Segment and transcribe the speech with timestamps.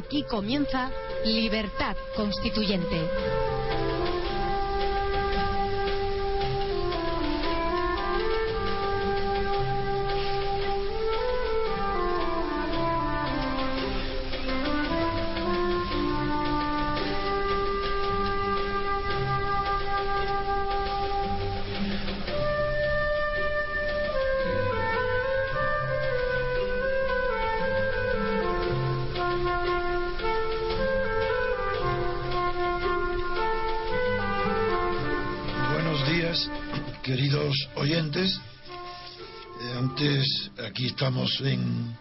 [0.00, 0.90] Aquí comienza
[1.26, 3.59] Libertad Constituyente.
[40.80, 41.94] Aquí estamos en,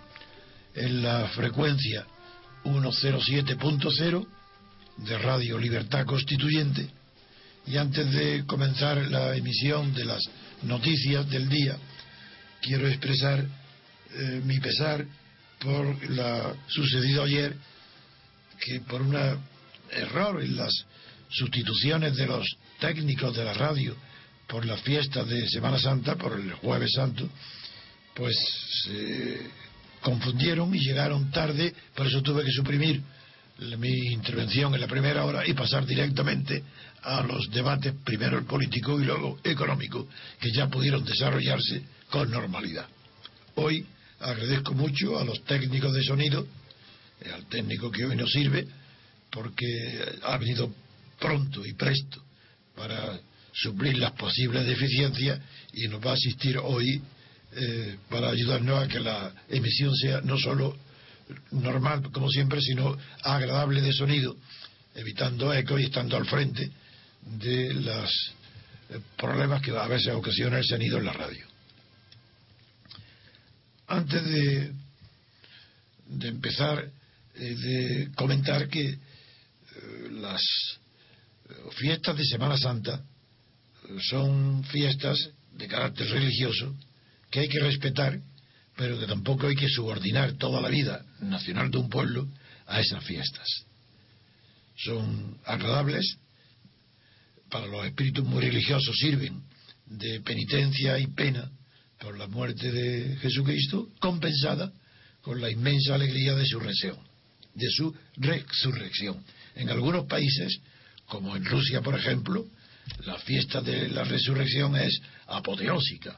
[0.74, 2.06] en la frecuencia
[2.64, 4.28] 107.0
[4.96, 6.88] de Radio Libertad Constituyente.
[7.68, 10.24] Y antes de comenzar la emisión de las
[10.64, 11.76] noticias del día,
[12.62, 13.46] quiero expresar
[14.14, 15.06] eh, mi pesar
[15.60, 17.58] por la sucedido ayer,
[18.62, 19.14] que por un
[19.92, 20.86] error en las
[21.28, 22.48] sustituciones de los
[22.80, 23.94] técnicos de la radio
[24.48, 27.30] por las fiestas de Semana Santa, por el Jueves Santo,
[28.20, 28.36] pues
[28.84, 29.40] se
[30.02, 33.02] confundieron y llegaron tarde, por eso tuve que suprimir
[33.78, 36.62] mi intervención en la primera hora y pasar directamente
[37.02, 40.06] a los debates, primero el político y luego económico,
[40.38, 42.88] que ya pudieron desarrollarse con normalidad.
[43.56, 43.86] Hoy
[44.20, 46.46] agradezco mucho a los técnicos de sonido,
[47.22, 48.68] eh, al técnico que hoy nos sirve,
[49.32, 49.66] porque
[50.24, 50.74] ha venido
[51.18, 52.22] pronto y presto
[52.76, 53.18] para
[53.54, 55.40] suplir las posibles deficiencias
[55.72, 57.02] y nos va a asistir hoy
[57.52, 60.78] eh, para ayudarnos a que la emisión sea no solo
[61.52, 64.36] normal como siempre, sino agradable de sonido,
[64.96, 66.72] evitando eco y estando al frente
[67.22, 68.34] de los
[68.90, 71.46] eh, problemas que a veces ocasiona el sonido en la radio.
[73.88, 74.72] Antes de,
[76.08, 76.90] de empezar,
[77.36, 79.00] eh, de comentar que eh,
[80.12, 83.02] las eh, fiestas de Semana Santa
[84.10, 85.18] son fiestas
[85.54, 86.76] de carácter religioso
[87.30, 88.20] que hay que respetar,
[88.76, 92.28] pero que tampoco hay que subordinar toda la vida nacional de un pueblo
[92.68, 93.48] a esas fiestas.
[94.76, 96.18] Son agradables,
[97.50, 99.42] para los espíritus muy religiosos sirven
[99.86, 101.50] de penitencia y pena
[102.00, 104.72] por la muerte de Jesucristo, compensada
[105.22, 106.98] con la inmensa alegría de su resurrección,
[107.54, 109.24] de su resurrección.
[109.56, 110.60] En algunos países,
[111.08, 112.46] como en Rusia, por ejemplo,
[113.06, 116.18] la fiesta de la resurrección es apoteósica.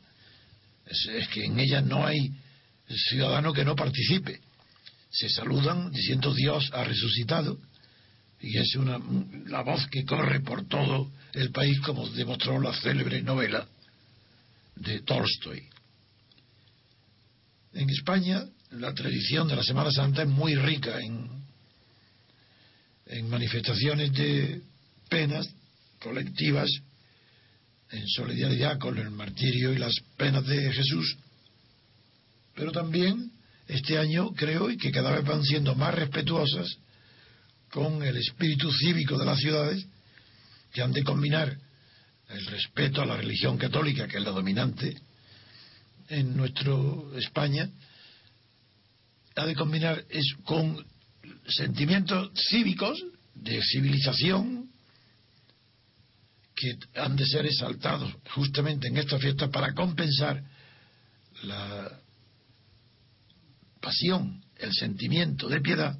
[0.91, 2.31] Es, que en ella no hay
[3.09, 4.41] ciudadano que no participe.
[5.09, 7.57] Se saludan diciendo Dios ha resucitado
[8.41, 9.00] y es una,
[9.46, 13.68] la voz que corre por todo el país como demostró la célebre novela
[14.75, 15.63] de Tolstoy.
[17.74, 21.30] En España la tradición de la Semana Santa es muy rica en,
[23.06, 24.62] en manifestaciones de
[25.09, 25.47] penas
[26.00, 26.69] colectivas,
[27.91, 31.18] en solidaridad con el martirio y las penas de Jesús,
[32.56, 33.31] pero también
[33.68, 36.68] este año creo y que cada vez van siendo más respetuosas
[37.69, 39.85] con el espíritu cívico de las ciudades
[40.74, 41.57] que han de combinar
[42.30, 44.97] el respeto a la religión católica, que es la dominante
[46.09, 47.69] en nuestro España,
[49.35, 50.85] ha de combinar es con
[51.47, 53.01] sentimientos cívicos
[53.35, 54.70] de civilización
[56.61, 60.44] que han de ser exaltados justamente en esta fiesta para compensar
[61.41, 61.99] la
[63.81, 65.97] pasión, el sentimiento de piedad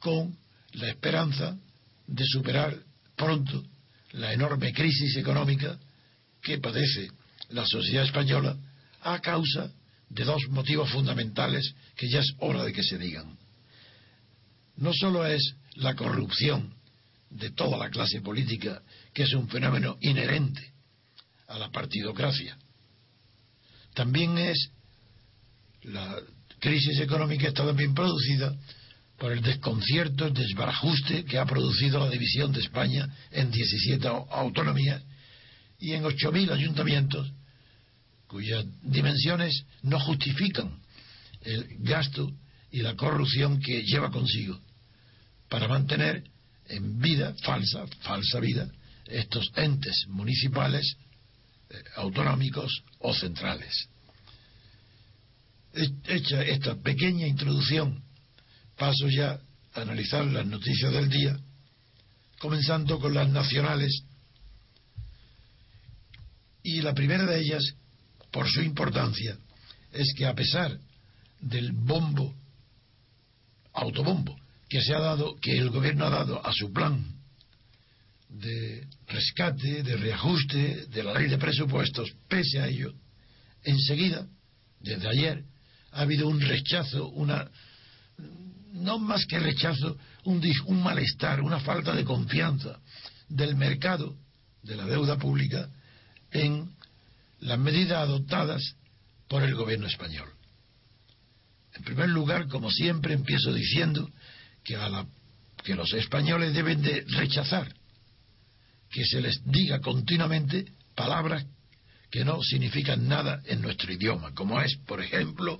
[0.00, 0.36] con
[0.72, 1.56] la esperanza
[2.08, 2.76] de superar
[3.14, 3.64] pronto
[4.14, 5.78] la enorme crisis económica
[6.42, 7.12] que padece
[7.50, 8.56] la sociedad española
[9.02, 9.70] a causa
[10.08, 13.38] de dos motivos fundamentales que ya es hora de que se digan.
[14.76, 16.74] No solo es la corrupción
[17.30, 18.82] de toda la clase política,
[19.12, 20.72] que es un fenómeno inherente
[21.48, 22.56] a la partidocracia,
[23.94, 24.70] también es
[25.82, 26.20] la
[26.58, 28.54] crisis económica está también producida
[29.18, 35.02] por el desconcierto, el desbarajuste que ha producido la división de España en 17 autonomías
[35.78, 37.32] y en 8.000 ayuntamientos
[38.26, 40.80] cuyas dimensiones no justifican
[41.42, 42.30] el gasto
[42.70, 44.60] y la corrupción que lleva consigo
[45.48, 46.24] para mantener
[46.68, 48.70] en vida, falsa, falsa vida,
[49.06, 50.96] estos entes municipales,
[51.70, 53.88] eh, autonómicos o centrales.
[56.06, 58.02] Hecha esta pequeña introducción,
[58.76, 59.40] paso ya
[59.74, 61.38] a analizar las noticias del día,
[62.38, 64.02] comenzando con las nacionales.
[66.62, 67.74] Y la primera de ellas,
[68.32, 69.38] por su importancia,
[69.92, 70.78] es que a pesar
[71.40, 72.34] del bombo,
[73.72, 74.36] autobombo,
[74.68, 77.04] que se ha dado, que el gobierno ha dado a su plan
[78.28, 82.92] de rescate, de reajuste de la ley de presupuestos, pese a ello,
[83.62, 84.26] enseguida,
[84.80, 85.44] desde ayer,
[85.92, 87.48] ha habido un rechazo, una
[88.72, 92.78] no más que rechazo, un, un malestar, una falta de confianza
[93.28, 94.16] del mercado
[94.62, 95.70] de la deuda pública
[96.30, 96.70] en
[97.40, 98.76] las medidas adoptadas
[99.28, 100.28] por el gobierno español.
[101.74, 104.10] En primer lugar, como siempre, empiezo diciendo
[104.66, 105.06] que, a la,
[105.62, 107.72] que los españoles deben de rechazar
[108.90, 110.64] que se les diga continuamente
[110.94, 111.44] palabras
[112.10, 115.58] que no significan nada en nuestro idioma, como es, por ejemplo,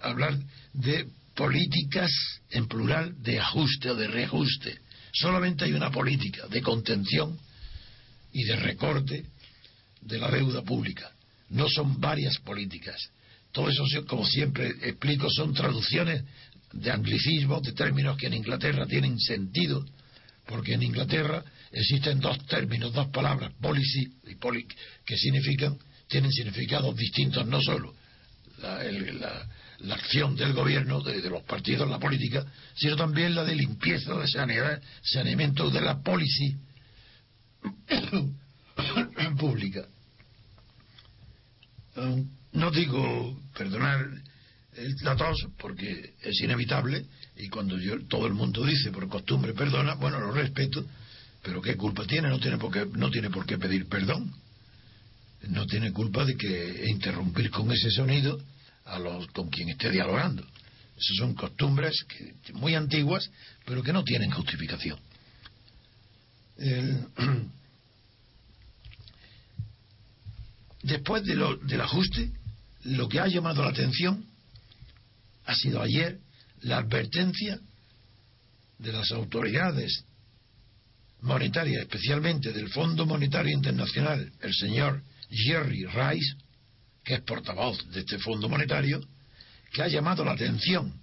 [0.00, 0.38] hablar
[0.72, 2.10] de políticas
[2.50, 4.78] en plural de ajuste o de reajuste.
[5.12, 7.38] Solamente hay una política de contención
[8.32, 9.26] y de recorte
[10.00, 11.10] de la deuda pública.
[11.50, 13.10] No son varias políticas.
[13.52, 16.22] Todo eso, como siempre explico, son traducciones
[16.72, 19.84] de anglicismos, de términos que en Inglaterra tienen sentido,
[20.46, 24.74] porque en Inglaterra existen dos términos, dos palabras, policy y polic,
[25.04, 25.78] que significan,
[26.08, 27.94] tienen significados distintos, no solo
[28.62, 29.48] la,
[29.80, 32.44] la, acción del gobierno, de, los partidos, la política,
[32.74, 36.56] sino también la de limpieza, de sanidad, saneamiento de la policy
[39.38, 39.86] pública.
[42.52, 44.06] No digo, perdonar
[45.02, 47.04] la tos porque es inevitable
[47.36, 50.86] y cuando yo, todo el mundo dice por costumbre perdona, bueno, lo respeto,
[51.42, 52.28] pero ¿qué culpa tiene?
[52.28, 54.32] No tiene por qué, no tiene por qué pedir perdón.
[55.48, 58.38] No tiene culpa de que interrumpir con ese sonido
[58.84, 60.42] a los con quien esté dialogando.
[60.42, 63.30] Esas son costumbres que, muy antiguas,
[63.64, 64.98] pero que no tienen justificación.
[70.82, 72.32] después de lo, del ajuste,
[72.84, 74.29] lo que ha llamado la atención
[75.50, 76.20] ha sido ayer
[76.60, 77.58] la advertencia
[78.78, 80.04] de las autoridades
[81.22, 86.36] monetarias, especialmente del Fondo Monetario Internacional, el señor Jerry Rice,
[87.02, 89.00] que es portavoz de este Fondo Monetario,
[89.72, 90.94] que ha llamado la atención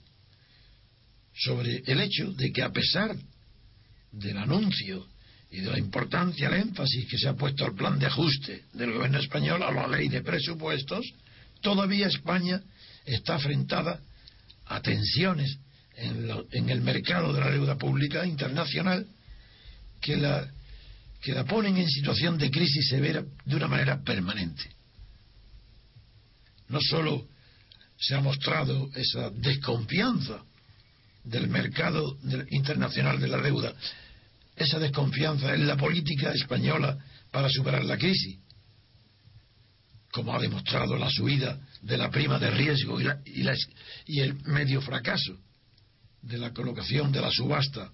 [1.35, 3.17] sobre el hecho de que a pesar
[4.13, 5.07] del anuncio
[5.51, 8.93] y de la importancia, el énfasis que se ha puesto al plan de ajuste del
[8.93, 11.05] gobierno español a la ley de presupuestos,
[11.61, 12.61] todavía España
[13.05, 13.99] está afrentada
[14.69, 15.57] a tensiones
[15.95, 19.07] en, el mercado de la deuda pública internacional
[19.99, 20.47] que la,
[21.21, 24.63] que la ponen en situación de crisis severa de una manera permanente.
[26.69, 27.27] No solo
[27.99, 30.43] se ha mostrado esa desconfianza
[31.23, 32.17] del mercado
[32.51, 33.73] internacional de la deuda,
[34.55, 36.97] esa desconfianza en la política española
[37.31, 38.37] para superar la crisis,
[40.11, 43.07] como ha demostrado la subida de la prima de riesgo y,
[44.05, 45.37] y, el medio fracaso
[46.21, 47.91] de la colocación de la subasta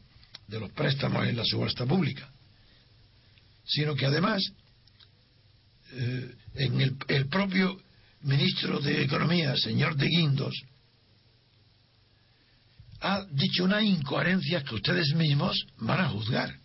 [0.48, 2.30] de los préstamos en la subasta pública,
[3.66, 4.42] sino que además
[5.94, 7.82] eh, en el, el, propio
[8.22, 10.54] ministro de Economía, señor de Guindos,
[13.02, 16.56] ha dicho una incoherencia que ustedes mismos van a juzgar.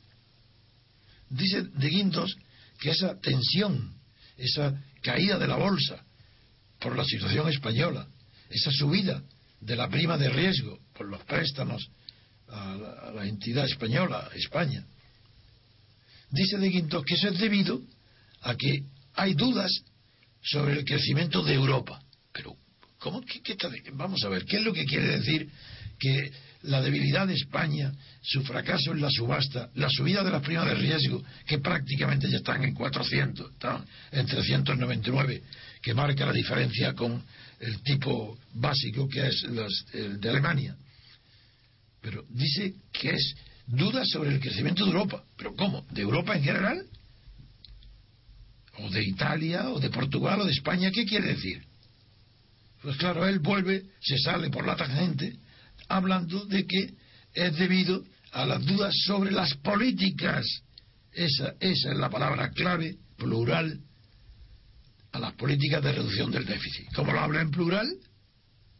[1.28, 2.36] Dice de Guindos
[2.78, 3.94] que esa tensión,
[4.36, 6.04] esa caída de la bolsa
[6.78, 8.06] por la situación española,
[8.50, 9.22] esa subida
[9.60, 11.88] de la prima de riesgo por los préstamos
[12.48, 14.84] a la, entidad española, España.
[16.30, 17.82] Dice de Guindos que eso es debido
[18.42, 19.70] a que hay dudas
[20.42, 22.00] sobre el crecimiento de Europa.
[22.32, 22.56] Pero,
[22.98, 23.20] ¿cómo?
[23.22, 25.50] ¿Qué, está Vamos a ver, ¿qué es lo que quiere decir
[25.98, 26.32] que
[26.62, 27.92] la debilidad de España,
[28.22, 32.38] su fracaso en la subasta, la subida de las primas de riesgo, que prácticamente ya
[32.38, 35.42] están en 400, están en 399,
[35.82, 37.22] que marca la diferencia con
[37.60, 39.44] el tipo básico que es
[39.92, 40.76] el de Alemania.
[42.00, 43.34] Pero dice que es
[43.66, 45.24] duda sobre el crecimiento de Europa.
[45.36, 45.86] ¿Pero cómo?
[45.90, 46.86] ¿De Europa en general?
[48.78, 49.70] ¿O de Italia?
[49.70, 50.40] ¿O de Portugal?
[50.40, 50.90] ¿O de España?
[50.90, 51.62] ¿Qué quiere decir?
[52.82, 55.36] Pues claro, él vuelve, se sale por la tangente
[55.88, 56.94] hablando de que
[57.34, 60.44] es debido a las dudas sobre las políticas.
[61.12, 63.80] Esa, esa es la palabra clave, plural,
[65.12, 66.92] a las políticas de reducción del déficit.
[66.94, 67.88] ¿Cómo lo habla en plural?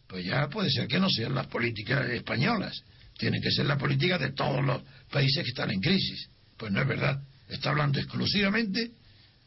[0.09, 2.83] pues ya puede ser que no sean las políticas españolas,
[3.19, 6.29] tiene que ser la política de todos los países que están en crisis.
[6.57, 8.91] Pues no es verdad, está hablando exclusivamente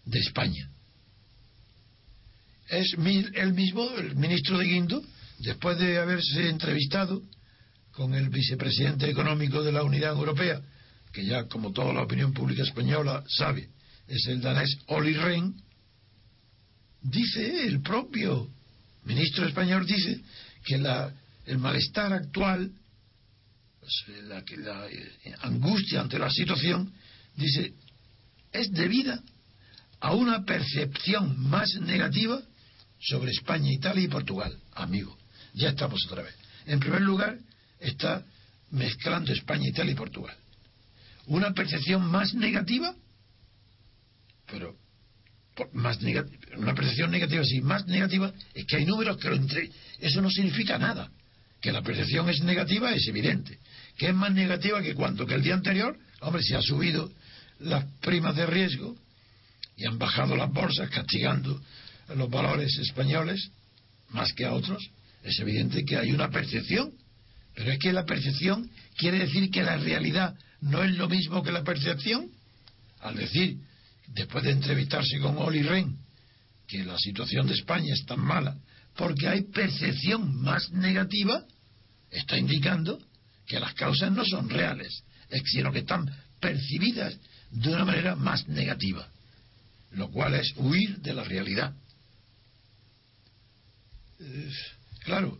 [0.05, 0.69] de España.
[2.69, 5.01] Es el mismo, el ministro de Guindo,
[5.39, 7.21] después de haberse entrevistado
[7.91, 10.61] con el vicepresidente económico de la Unidad Europea,
[11.11, 13.69] que ya como toda la opinión pública española sabe,
[14.07, 15.55] es el danés Olli Rehn,
[17.01, 18.49] dice el propio
[19.05, 20.21] ministro español dice
[20.65, 21.13] que la,
[21.45, 22.71] el malestar actual,
[23.79, 26.93] pues, la, la eh, angustia ante la situación,
[27.35, 27.73] dice,
[28.51, 29.21] es debida
[29.99, 32.41] a una percepción más negativa
[32.99, 34.57] sobre España, Italia y Portugal.
[34.73, 35.17] Amigo,
[35.53, 36.35] ya estamos otra vez.
[36.65, 37.37] En primer lugar,
[37.79, 38.23] está
[38.69, 40.35] mezclando España, Italia y Portugal.
[41.27, 42.95] Una percepción más negativa,
[44.47, 44.75] pero
[45.73, 45.99] más
[46.57, 49.69] una percepción negativa, sí, más negativa, es que hay números que lo entre.
[49.99, 51.09] Eso no significa nada.
[51.61, 53.59] Que la percepción es negativa es evidente.
[53.97, 57.11] Que es más negativa que cuanto que el día anterior, hombre, se ha subido
[57.59, 58.95] las primas de riesgo
[59.77, 61.61] y han bajado las bolsas castigando
[62.15, 63.51] los valores españoles
[64.09, 64.89] más que a otros,
[65.23, 66.91] es evidente que hay una percepción.
[67.55, 71.51] Pero es que la percepción quiere decir que la realidad no es lo mismo que
[71.51, 72.29] la percepción.
[72.99, 73.57] Al decir
[74.13, 75.97] después de entrevistarse con Oli Rehn,
[76.67, 78.57] que la situación de España es tan mala,
[78.95, 81.45] porque hay percepción más negativa,
[82.09, 82.99] está indicando
[83.45, 85.03] que las causas no son reales,
[85.45, 87.17] sino que están percibidas
[87.51, 89.07] de una manera más negativa,
[89.91, 91.73] lo cual es huir de la realidad.
[95.03, 95.39] claro,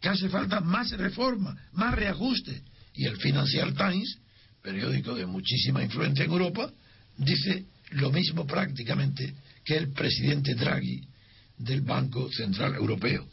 [0.00, 2.62] que hace falta más reforma, más reajuste.
[2.94, 4.18] Y el Financial Times,
[4.62, 6.72] periódico de muchísima influencia en Europa,
[7.16, 11.06] dice lo mismo prácticamente que el presidente Draghi
[11.58, 13.28] del Banco Central Europeo,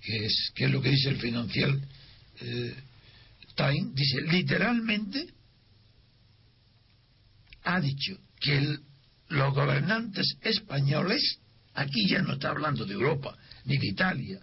[0.00, 1.80] que es, que es lo que dice el Financial
[2.40, 2.74] eh,
[3.92, 5.26] dice literalmente,
[7.64, 8.78] ha dicho que
[9.28, 11.40] los gobernantes españoles,
[11.74, 14.40] aquí ya no está hablando de Europa, ni de Italia,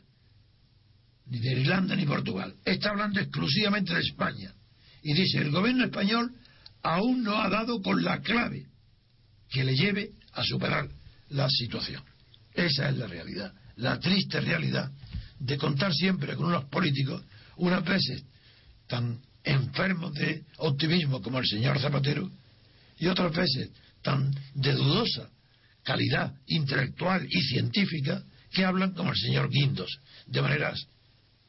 [1.27, 4.53] ni de Irlanda, ni Portugal, está hablando exclusivamente de España.
[5.01, 6.35] Y dice, el gobierno español
[6.83, 8.67] aún no ha dado con la clave
[9.49, 10.89] que le lleve a superar
[11.29, 12.03] la situación.
[12.53, 14.91] Esa es la realidad, la triste realidad
[15.39, 17.23] de contar siempre con unos políticos,
[17.57, 18.23] unas veces
[18.87, 22.31] tan enfermos de optimismo como el señor Zapatero,
[22.97, 25.29] y otras veces tan de dudosa
[25.83, 30.87] calidad intelectual y científica que hablan como el señor Guindos, de maneras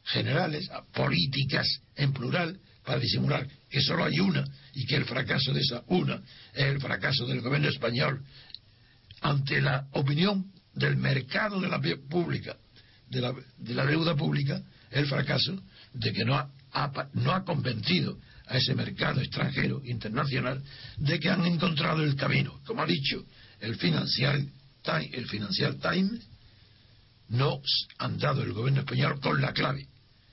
[0.04, 5.60] generales, políticas en plural, para disimular que solo hay una y que el fracaso de
[5.60, 6.22] esa una
[6.54, 8.22] es el fracaso del gobierno español
[9.20, 12.56] ante la opinión del mercado de la pública,
[13.08, 15.60] de la, de la deuda pública, el fracaso
[15.92, 16.50] de que no ha,
[17.14, 20.62] no ha convencido a ese mercado extranjero, internacional,
[20.98, 22.60] de que han encontrado el camino.
[22.64, 23.24] Como ha dicho
[23.60, 24.48] el Financial,
[25.12, 26.22] el Financial Times,
[27.28, 27.60] no
[27.98, 29.88] han dado el gobierno español con la clave.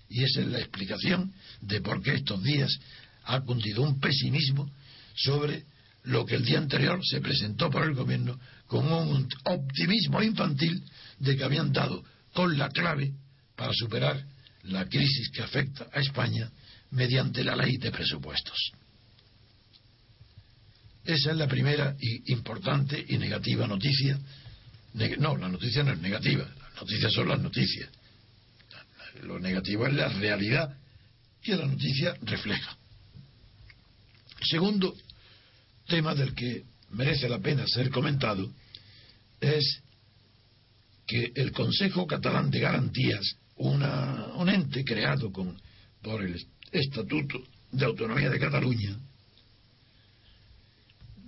[0.09, 2.69] Y esa es la explicación de por qué estos días
[3.23, 4.69] ha cundido un pesimismo
[5.15, 5.65] sobre
[6.03, 10.83] lo que el día anterior se presentó por el gobierno con un optimismo infantil
[11.19, 13.13] de que habían dado con la clave
[13.55, 14.23] para superar
[14.63, 16.49] la crisis que afecta a España
[16.91, 18.71] mediante la ley de presupuestos.
[21.05, 24.17] Esa es la primera y importante y negativa noticia.
[25.19, 27.89] No, la noticia no es negativa, las noticias son las noticias.
[29.23, 30.75] Lo negativo es la realidad
[31.41, 32.77] que la noticia refleja.
[34.43, 34.95] Segundo
[35.87, 38.49] tema del que merece la pena ser comentado
[39.39, 39.81] es
[41.05, 45.59] que el Consejo Catalán de Garantías, un ente creado con,
[46.01, 48.97] por el Estatuto de Autonomía de Cataluña,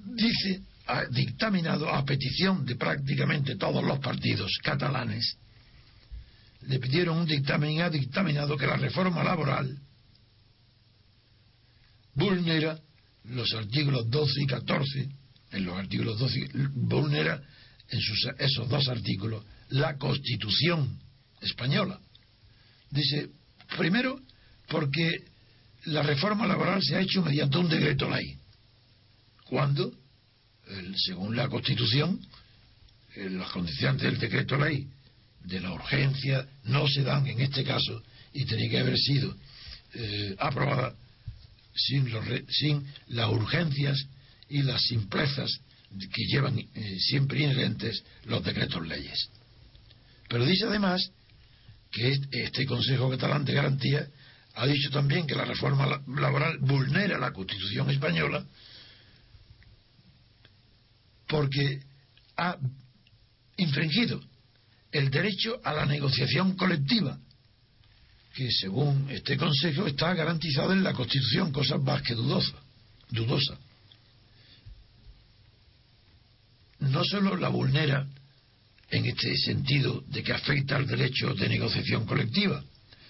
[0.06, 5.38] dice, ha dictaminado a petición de prácticamente todos los partidos catalanes,
[6.62, 9.78] le pidieron un dictamen y ha dictaminado que la reforma laboral
[12.14, 12.80] vulnera
[13.30, 15.10] los artículos 12 y 14,
[15.52, 17.42] en los artículos 12, vulnera
[17.90, 21.00] en sus, esos dos artículos la Constitución
[21.42, 22.00] española.
[22.92, 23.30] Dice,
[23.78, 24.20] primero,
[24.68, 25.24] porque
[25.86, 28.38] la reforma laboral se ha hecho mediante un decreto ley.
[29.46, 29.92] Cuando,
[30.96, 32.20] según la Constitución,
[33.16, 34.88] las condiciones del decreto ley
[35.44, 38.02] de la urgencia no se dan en este caso
[38.34, 39.36] y tenía que haber sido
[39.94, 40.96] eh, aprobada
[41.76, 42.08] sin,
[42.50, 44.08] sin las urgencias
[44.50, 49.30] y las simplezas que llevan eh, siempre inherentes los decretos leyes.
[50.28, 51.12] Pero dice además
[51.92, 54.08] que este Consejo Catalán de Garantía
[54.56, 58.46] ha dicho también que la reforma laboral vulnera la Constitución española
[61.28, 61.82] porque
[62.38, 62.58] ha
[63.58, 64.22] infringido
[64.92, 67.20] el derecho a la negociación colectiva
[68.36, 72.54] que según este Consejo está garantizado en la Constitución, cosa más que dudosa.
[73.10, 73.58] dudosa.
[76.80, 78.06] No solo la vulnera
[78.90, 82.62] en este sentido de que afecta al derecho de negociación colectiva,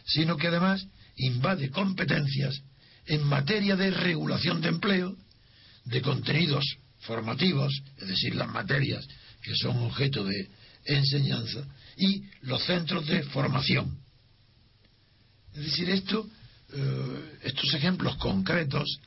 [0.05, 0.85] sino que además
[1.17, 2.61] invade competencias
[3.07, 5.15] en materia de regulación de empleo,
[5.85, 6.63] de contenidos
[6.99, 9.07] formativos, es decir, las materias
[9.41, 10.49] que son objeto de
[10.85, 11.65] enseñanza,
[11.97, 14.04] y los centros de formación
[15.55, 16.27] es decir, esto,
[16.73, 18.99] eh, estos ejemplos concretos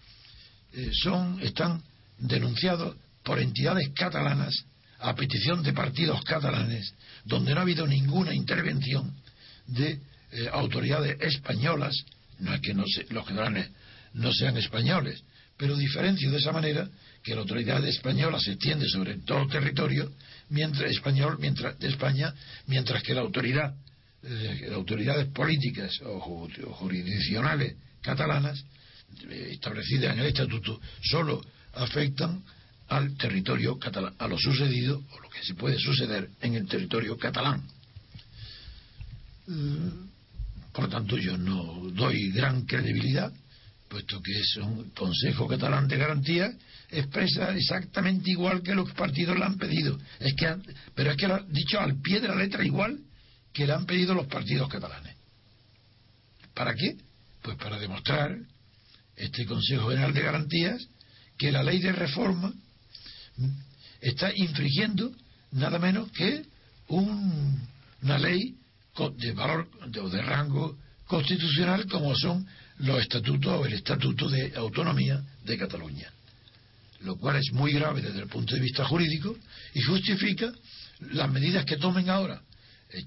[0.72, 1.82] eh, son, están
[2.18, 4.64] denunciados por entidades catalanas
[5.00, 6.92] a petición de partidos catalanes,
[7.24, 9.14] donde no ha habido ninguna intervención
[9.66, 10.00] de
[10.32, 11.94] eh, autoridades españolas.
[12.38, 13.70] No es que no los catalanes
[14.14, 15.22] no sean españoles,
[15.56, 16.88] pero diferencio de esa manera
[17.22, 20.10] que la autoridad española se extiende sobre todo territorio
[20.48, 22.32] mientras español mientras de España
[22.66, 23.74] mientras que la autoridad
[24.30, 28.62] eh, autoridades políticas o, jurisdiccionales catalanas
[29.28, 31.42] eh, establecidas en el estatuto solo
[31.74, 32.42] afectan
[32.88, 37.16] al territorio catalán, a lo sucedido o lo que se puede suceder en el territorio
[37.16, 37.62] catalán.
[39.48, 39.90] Eh,
[40.72, 43.32] por tanto, yo no doy gran credibilidad,
[43.88, 46.52] puesto que es un Consejo Catalán de Garantía,
[46.90, 49.98] expresa exactamente igual que los partidos le han pedido.
[50.20, 50.54] Es que,
[50.94, 53.00] pero es que lo ha dicho al pie de la letra igual
[53.58, 55.16] que le han pedido los partidos catalanes.
[56.54, 56.96] ¿Para qué?
[57.42, 58.38] Pues para demostrar
[59.16, 60.86] este Consejo General de Garantías
[61.36, 62.52] que la ley de reforma
[64.00, 65.10] está infringiendo
[65.50, 66.44] nada menos que
[66.86, 68.54] una ley
[69.16, 75.58] de valor de, rango constitucional como son los estatutos o el estatuto de autonomía de
[75.58, 76.12] Cataluña,
[77.00, 79.36] lo cual es muy grave desde el punto de vista jurídico
[79.74, 80.52] y justifica
[81.10, 82.40] las medidas que tomen ahora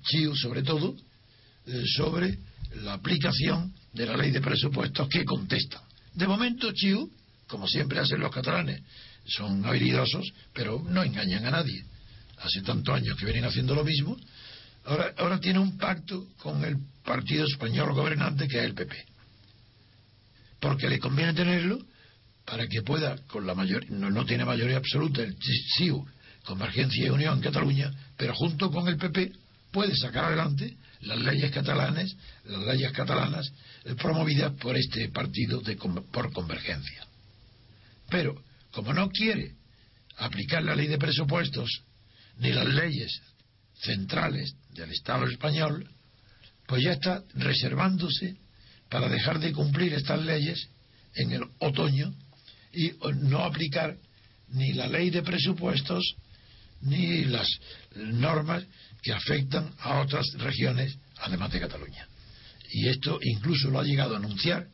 [0.04, 0.96] Chiu sobre todo,
[1.65, 2.38] eh, sobre
[2.84, 5.82] la aplicación de la ley de presupuestos que contesta.
[6.13, 7.10] De momento, Chiu,
[7.48, 8.82] como siempre hacen los catalanes,
[9.26, 11.84] son habilidosos, pero no engañan a nadie.
[12.38, 14.17] Hace tantos años que vienen haciendo lo mismo.
[14.86, 18.96] Ahora, ahora tiene un pacto con el partido español gobernante que es el PP.
[20.60, 21.80] Porque le conviene tenerlo
[22.46, 25.36] para que pueda, con la mayoría, no, no tiene mayoría absoluta el
[25.78, 26.06] CIU,
[26.44, 29.32] Convergencia y Unión en Cataluña, pero junto con el PP
[29.72, 33.52] puede sacar adelante las leyes catalanas, las leyes catalanas
[33.86, 37.08] eh, promovidas por este partido de, por convergencia.
[38.10, 39.56] Pero, como no quiere
[40.18, 41.84] aplicar la ley de presupuestos
[42.38, 43.22] ni las leyes
[43.82, 45.90] centrales del Estado español,
[46.68, 48.38] pues ya está reservándose
[48.90, 50.70] para dejar de cumplir estas leyes
[51.16, 52.14] en el otoño
[52.74, 53.98] y no aplicar
[54.50, 56.16] ni la ley de presupuestos
[56.82, 57.48] ni las
[57.96, 58.63] normas
[59.02, 62.08] que afectan a otras regiones, además de Cataluña.
[62.72, 64.67] Y esto incluso lo ha llegado a anunciar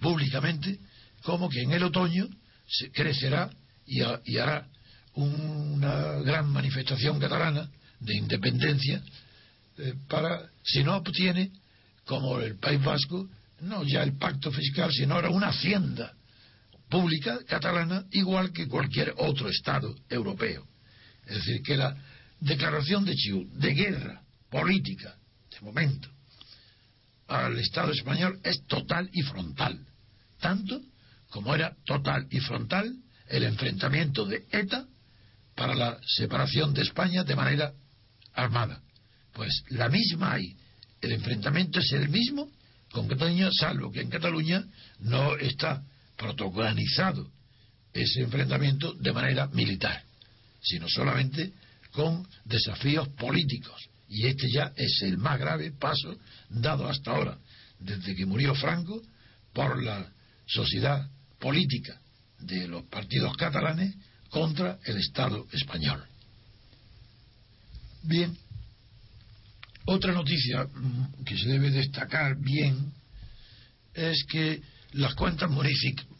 [0.00, 0.78] públicamente
[1.22, 2.26] como que en el otoño
[2.66, 3.50] se crecerá
[3.86, 4.02] y,
[4.38, 4.66] hará
[5.14, 9.02] una gran manifestación catalana de independencia
[9.78, 11.50] eh, para, si no obtiene
[12.04, 13.28] como el País Vasco,
[13.60, 16.14] no ya el pacto fiscal, sino ahora una hacienda
[16.88, 20.69] pública catalana igual que cualquier otro Estado europeo.
[21.30, 21.96] Es decir, que la
[22.40, 25.16] declaración de Chiu de guerra política,
[25.50, 26.08] de momento,
[27.28, 29.78] al Estado español es total y frontal.
[30.40, 30.80] Tanto
[31.28, 32.92] como era total y frontal
[33.28, 34.84] el enfrentamiento de ETA
[35.54, 37.72] para la separación de España de manera
[38.34, 38.82] armada.
[39.32, 40.56] Pues la misma hay.
[41.00, 42.50] El enfrentamiento es el mismo
[42.90, 44.64] con Cataluña, salvo que en Cataluña
[44.98, 45.84] no está
[46.16, 47.30] protocolizado
[47.92, 50.02] ese enfrentamiento de manera militar,
[50.62, 51.52] sino solamente
[51.92, 53.88] con desafíos políticos.
[54.08, 56.16] Y este ya es el más grave paso
[56.48, 57.38] dado hasta ahora,
[57.78, 59.00] desde que murió Franco,
[59.52, 60.10] por la
[60.46, 62.00] sociedad política
[62.40, 63.94] de los partidos catalanes
[64.30, 66.04] contra el Estado español.
[68.02, 68.36] Bien,
[69.86, 70.66] otra noticia
[71.24, 72.92] que se debe destacar bien
[73.94, 75.50] es que las cuentas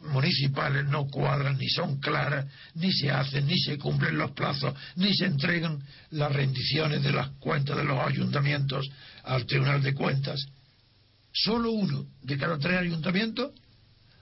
[0.02, 5.14] municipales no cuadran, ni son claras, ni se hacen, ni se cumplen los plazos, ni
[5.14, 8.88] se entregan las rendiciones de las cuentas de los ayuntamientos
[9.24, 10.46] al Tribunal de Cuentas.
[11.32, 13.52] Solo uno de cada tres ayuntamientos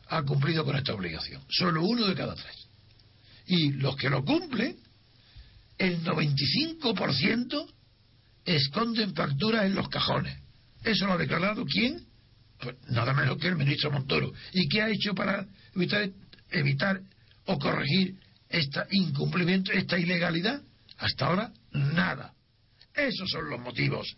[0.08, 1.42] ha cumplido con esta obligación.
[1.48, 2.68] Solo uno de cada tres.
[3.46, 4.76] Y los que lo cumplen,
[5.78, 7.66] el 95%
[8.44, 10.36] esconden facturas en los cajones.
[10.82, 12.07] ¿Eso lo ha declarado quién?
[12.60, 14.32] Pues nada menos que el ministro Montoro.
[14.52, 16.10] ¿Y qué ha hecho para evitar,
[16.50, 17.00] evitar
[17.46, 18.16] o corregir
[18.48, 20.60] este incumplimiento, esta ilegalidad?
[20.98, 22.32] Hasta ahora, nada.
[22.94, 24.16] Esos son los motivos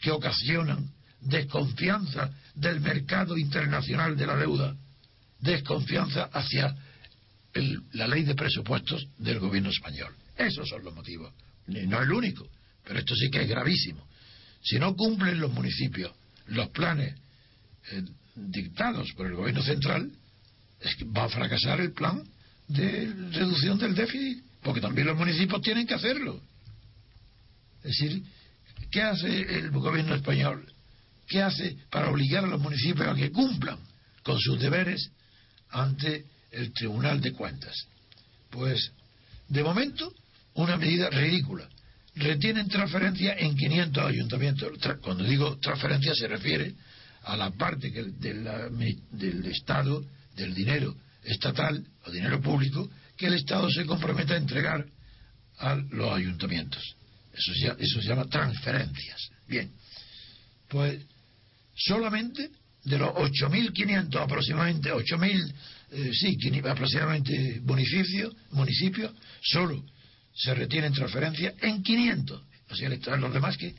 [0.00, 4.76] que ocasionan desconfianza del mercado internacional de la deuda,
[5.40, 6.76] desconfianza hacia
[7.92, 10.14] la ley de presupuestos del gobierno español.
[10.36, 11.32] Esos son los motivos.
[11.66, 12.46] no el único,
[12.84, 14.06] pero esto sí que es gravísimo.
[14.62, 16.12] Si no cumplen los municipios
[16.46, 17.14] los planes
[17.92, 18.02] eh,
[18.34, 20.10] dictados por el gobierno central,
[20.80, 22.22] es que va a fracasar el plan
[22.68, 26.40] de reducción del déficit, porque también los municipios tienen que hacerlo.
[27.82, 28.22] Es decir,
[28.90, 30.66] ¿qué hace el gobierno español?
[31.26, 33.78] ¿Qué hace para obligar a los municipios a que cumplan
[34.22, 35.10] con sus deberes
[35.70, 37.74] ante el Tribunal de Cuentas?
[38.50, 38.92] Pues,
[39.48, 40.12] de momento,
[40.54, 41.68] una medida ridícula.
[42.16, 44.72] Retienen transferencia en 500 ayuntamientos.
[45.02, 46.74] Cuando digo transferencia se refiere
[47.24, 50.04] a la parte que del Estado,
[50.36, 54.84] del dinero estatal o dinero público, que el Estado se compromete a entregar
[55.58, 56.96] a los ayuntamientos.
[57.32, 59.30] Eso se, eso se llama transferencias.
[59.48, 59.70] Bien,
[60.68, 61.00] pues
[61.74, 62.50] solamente
[62.84, 65.54] de los 8.500 aproximadamente, 8.000,
[65.92, 69.84] eh, sí, aproximadamente municipios, municipios, solo
[70.34, 72.42] se retienen transferencias en 500.
[72.70, 73.74] O sea, los demás que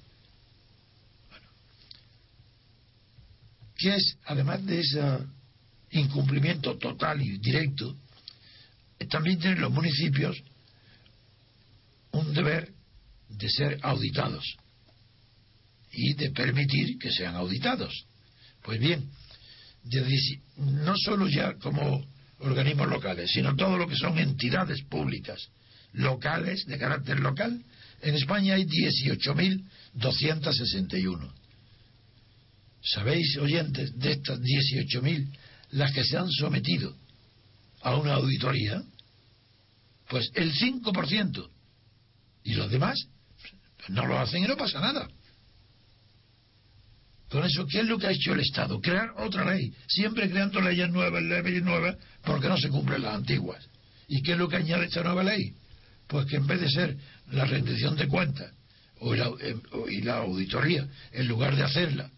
[3.78, 5.02] que es, además de ese
[5.92, 7.96] incumplimiento total y directo,
[9.10, 10.42] también tienen los municipios
[12.12, 12.72] un deber
[13.30, 14.58] de ser auditados
[15.92, 18.06] y de permitir que sean auditados.
[18.64, 19.10] Pues bien,
[20.58, 22.06] no solo ya como
[22.40, 25.50] organismos locales, sino todo lo que son entidades públicas
[25.94, 27.64] locales, de carácter local,
[28.02, 31.32] en España hay 18.261
[32.86, 35.28] ¿Sabéis, oyentes, de estas 18.000,
[35.72, 36.96] las que se han sometido
[37.82, 38.84] a una auditoría?
[40.08, 41.50] Pues el 5%.
[42.44, 43.08] Y los demás
[43.88, 45.08] no lo hacen y no pasa nada.
[47.30, 48.80] Con eso, ¿qué es lo que ha hecho el Estado?
[48.80, 53.68] Crear otra ley, siempre creando leyes nuevas, leyes nuevas, porque no se cumplen las antiguas.
[54.08, 55.56] ¿Y qué es lo que añade esta nueva ley?
[56.08, 56.98] Pues que en vez de ser
[57.32, 58.54] la rendición de cuentas
[59.00, 59.58] o eh,
[59.90, 62.12] y la auditoría, en lugar de hacerla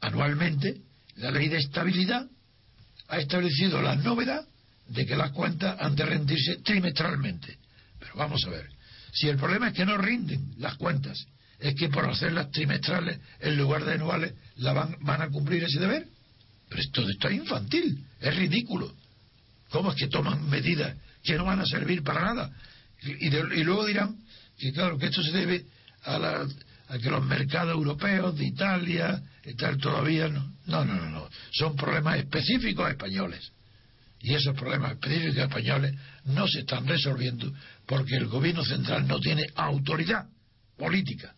[0.00, 0.76] anualmente,
[1.16, 2.26] la ley de estabilidad
[3.08, 4.46] ha establecido la novedad
[4.88, 7.58] de que las cuentas han de rendirse trimestralmente.
[7.98, 8.68] Pero vamos a ver,
[9.12, 11.26] si el problema es que no rinden las cuentas,
[11.58, 15.80] es que por hacerlas trimestrales en lugar de anuales la van, van a cumplir ese
[15.80, 16.06] deber.
[16.68, 18.94] Pero esto, esto es infantil, es ridículo.
[19.70, 22.50] ¿Cómo es que toman medidas que no van a servir para nada?
[23.02, 24.16] Y, y luego dirán
[24.58, 25.64] que claro, que esto se debe
[26.04, 26.48] a la
[26.88, 29.22] a que los mercados europeos de Italia
[29.56, 30.54] tal todavía no.
[30.66, 31.28] No, no, no, no.
[31.52, 33.52] Son problemas específicos españoles.
[34.20, 37.52] Y esos problemas específicos españoles no se están resolviendo
[37.86, 40.26] porque el gobierno central no tiene autoridad
[40.76, 41.34] política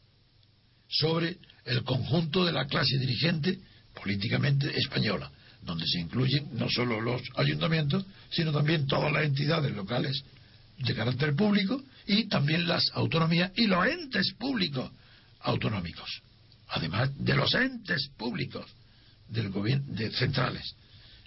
[0.88, 3.58] sobre el conjunto de la clase dirigente
[3.94, 5.30] políticamente española,
[5.62, 10.24] donde se incluyen no solo los ayuntamientos, sino también todas las entidades locales
[10.78, 14.90] de carácter público y también las autonomías y los entes públicos
[15.40, 16.22] autonómicos.
[16.68, 18.64] además de los entes públicos
[19.28, 20.74] del gobierno de centrales.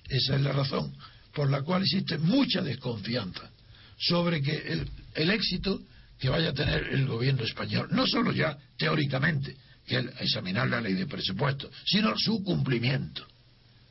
[0.08, 0.96] Esa es la razón
[1.34, 3.50] por la cual existe mucha desconfianza
[3.98, 5.82] sobre que el, éxito
[6.20, 10.94] que vaya a tener el gobierno español, no solo ya teóricamente, que examinar la ley
[10.94, 13.26] de presupuesto, sino su cumplimiento.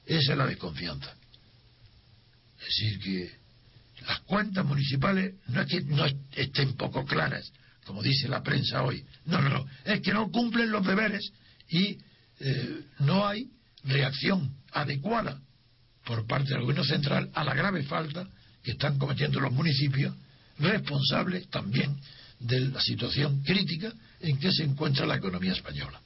[0.06, 1.14] Esa es la desconfianza.
[2.58, 3.32] Es decir, que
[4.06, 7.52] las cuentas municipales no es que no estén poco claras,
[7.84, 9.04] como dice la prensa hoy.
[9.26, 9.66] No, no, no.
[9.84, 11.32] Es que no cumplen los deberes
[11.68, 11.98] y
[12.40, 13.48] eh, no hay
[13.84, 15.40] reacción adecuada
[16.04, 18.26] por parte del gobierno central a la grave falta
[18.62, 20.14] que están cometiendo los municipios,
[20.58, 21.96] responsables también
[22.38, 26.00] de la situación crítica en que se encuentra la economía española.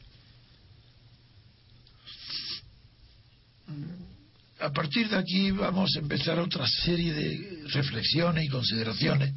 [4.61, 9.35] A partir de aquí vamos a empezar otra serie de reflexiones y consideraciones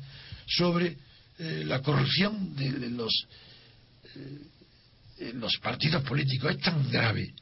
[0.48, 0.98] sobre
[1.40, 3.28] eh, la corrupción de, los,
[5.20, 6.52] eh, los partidos políticos.
[6.52, 7.34] Es tan grave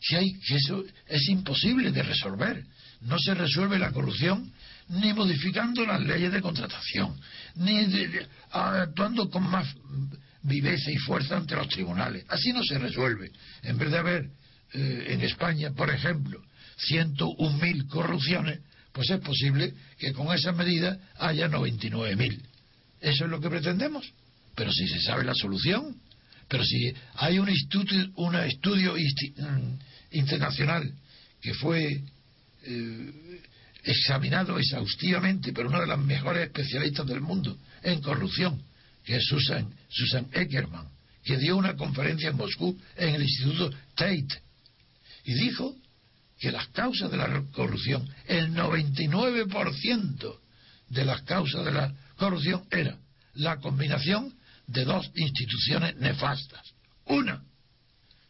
[0.00, 2.64] que, hay, que eso es imposible de resolver.
[3.02, 4.52] No se resuelve la corrupción
[4.88, 7.18] ni modificando las leyes de contratación,
[7.54, 7.86] ni
[8.50, 9.72] actuando con más
[10.42, 12.24] viveza y fuerza ante los tribunales.
[12.28, 13.30] Así no se resuelve.
[13.62, 14.30] En vez de haber
[14.72, 16.42] eh, en España, por ejemplo,
[16.88, 18.60] 101.000 corrupciones,
[18.92, 22.49] pues es posible que con esa medida haya 99.000.
[23.00, 24.12] Eso es lo que pretendemos.
[24.54, 25.96] Pero si se sabe la solución,
[26.48, 29.78] pero si hay un estudio, un estudio mm,
[30.12, 30.92] internacional
[31.40, 32.02] que fue
[32.64, 33.40] eh,
[33.84, 38.62] examinado exhaustivamente por una de las mejores especialistas del mundo en corrupción,
[39.04, 40.88] que es Susan, Susan Eckerman,
[41.24, 44.42] que dio una conferencia en Moscú en el Instituto Tate
[45.24, 45.76] y dijo
[46.38, 50.38] que las causas de la corrupción, el 99%
[50.88, 52.98] de las causas de la corrupción era
[53.34, 54.34] la combinación
[54.66, 56.60] de dos instituciones nefastas.
[57.06, 57.42] Una,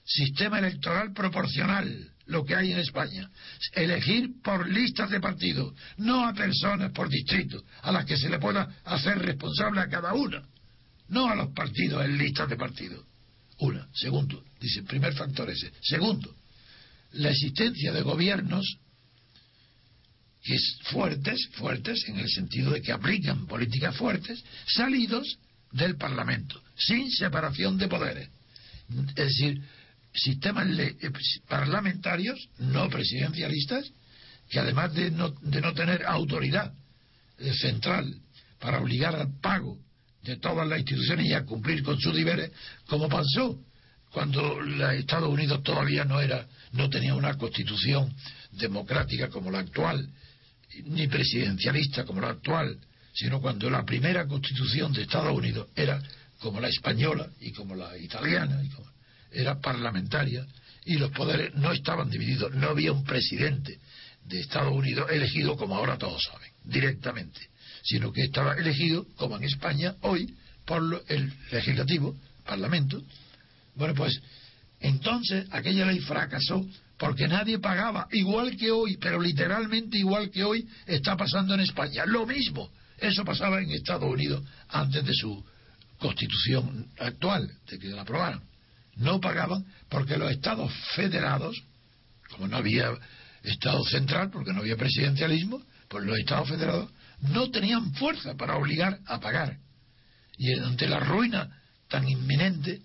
[0.04, 3.28] sistema electoral proporcional, lo que hay en España.
[3.74, 8.38] Elegir por listas de partidos, no a personas por distrito, a las que se le
[8.38, 10.42] pueda hacer responsable a cada una,
[11.08, 13.04] no a los partidos en listas de partidos.
[13.58, 13.88] Una.
[13.92, 15.72] Segundo, dice, primer factor ese.
[15.82, 16.34] Segundo,
[17.12, 18.64] la existencia de gobiernos
[20.44, 25.38] es fuertes, fuertes en el sentido de que aplican políticas fuertes, salidos
[25.72, 28.28] del Parlamento, sin separación de poderes.
[29.08, 29.62] Es decir,
[30.12, 30.96] sistemas eh,
[31.48, 33.90] parlamentarios no presidencialistas
[34.48, 36.72] que además de no, de no tener autoridad
[37.38, 38.20] eh, central
[38.58, 39.78] para obligar al pago
[40.22, 42.50] de todas las instituciones y a cumplir con sus deberes,
[42.86, 43.58] como pasó
[44.10, 48.12] cuando los Estados Unidos todavía no era no tenía una constitución
[48.52, 50.10] democrática como la actual
[50.84, 52.78] ni presidencialista como la actual
[53.12, 56.00] sino cuando la primera constitución de Estados Unidos era
[56.38, 58.62] como la española y como la italiana
[59.32, 60.46] era parlamentaria
[60.84, 63.78] y los poderes no estaban divididos no había un presidente
[64.24, 67.50] de Estados Unidos elegido como ahora todos saben directamente
[67.82, 73.02] sino que estaba elegido como en España hoy por el legislativo parlamento.
[73.74, 74.20] Bueno, pues
[74.80, 76.64] entonces aquella ley fracasó
[77.00, 82.04] porque nadie pagaba, igual que hoy, pero literalmente igual que hoy está pasando en España.
[82.04, 85.42] Lo mismo, eso pasaba en Estados Unidos antes de su
[85.98, 88.42] constitución actual, de que la aprobaran.
[88.96, 91.56] No pagaban porque los estados federados,
[92.32, 92.92] como no había
[93.44, 96.90] estado central, porque no había presidencialismo, pues los estados federados
[97.32, 99.56] no tenían fuerza para obligar a pagar.
[100.36, 101.48] Y ante la ruina
[101.88, 102.82] tan inminente,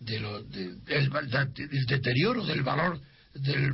[0.00, 1.10] de lo, del
[1.86, 2.98] deterioro del valor
[3.42, 3.72] de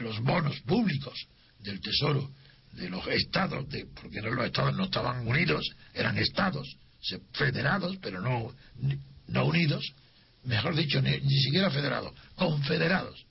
[0.00, 1.14] los bonos públicos
[1.60, 2.30] del tesoro
[2.72, 6.76] de los estados de, porque los estados no estaban unidos eran estados
[7.32, 8.54] federados pero no
[9.28, 9.84] no unidos
[10.44, 13.24] mejor dicho ni, ni siquiera federados confederados.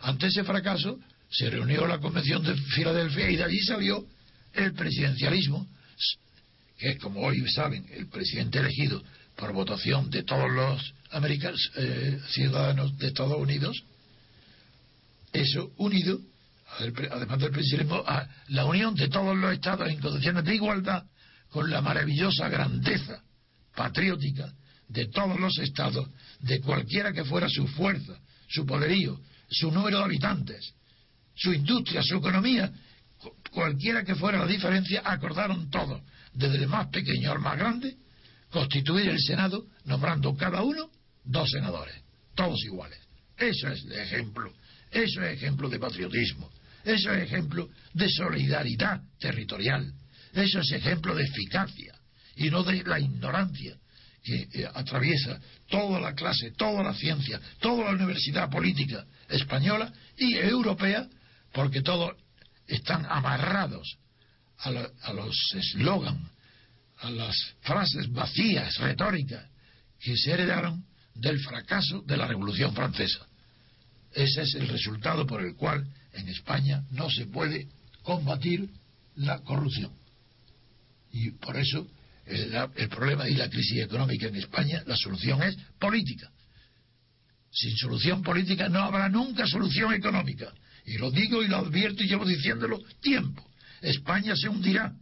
[0.00, 0.98] Ante ese fracaso
[1.30, 4.06] se reunió la convención de Filadelfia y de allí salió
[4.54, 5.66] el presidencialismo
[6.78, 9.02] que es como hoy saben el presidente elegido
[9.36, 13.82] por votación de todos los americanos, eh, ciudadanos de Estados Unidos,
[15.32, 16.20] eso unido,
[17.10, 21.04] además del presidencialismo, a la unión de todos los estados en condiciones de igualdad
[21.50, 23.22] con la maravillosa grandeza
[23.74, 24.52] patriótica
[24.88, 26.08] de todos los estados,
[26.40, 30.74] de cualquiera que fuera su fuerza, su poderío, su número de habitantes,
[31.34, 32.72] su industria, su economía,
[33.50, 37.96] cualquiera que fuera la diferencia, acordaron todos, desde el más pequeño al más grande,
[38.50, 40.90] constituir el Senado nombrando cada uno
[41.24, 41.94] dos senadores,
[42.34, 42.98] todos iguales.
[43.36, 44.52] Eso es el ejemplo,
[44.90, 46.50] eso es ejemplo de patriotismo,
[46.84, 49.92] eso es ejemplo de solidaridad territorial,
[50.32, 51.94] eso es ejemplo de eficacia
[52.36, 53.76] y no de la ignorancia
[54.22, 60.34] que eh, atraviesa toda la clase, toda la ciencia, toda la universidad política española y
[60.34, 61.06] europea,
[61.52, 62.12] porque todos
[62.66, 63.96] están amarrados
[64.58, 66.30] a, los eslogan,
[66.98, 69.44] a las frases vacías, retóricas,
[70.00, 73.26] que se heredaron del fracaso de la Revolución Francesa.
[74.12, 77.68] Ese es el resultado por el cual en España no se puede
[78.02, 78.68] combatir
[79.16, 79.92] la corrupción.
[81.12, 81.86] Y por eso
[82.26, 86.30] el, el, problema y la crisis económica en España, la solución es política.
[87.50, 90.52] Sin solución política no habrá nunca solución económica.
[90.84, 93.46] Y lo digo y lo advierto y llevo diciéndolo tiempo.
[93.80, 94.92] España se hundirá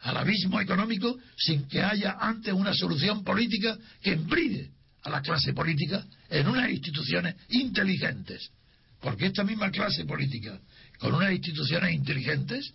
[0.00, 4.70] al abismo económico sin que haya antes una solución política que embride
[5.08, 8.50] a la clase política en unas instituciones inteligentes.
[9.00, 10.58] Porque esta misma clase política,
[10.98, 12.72] con unas instituciones inteligentes,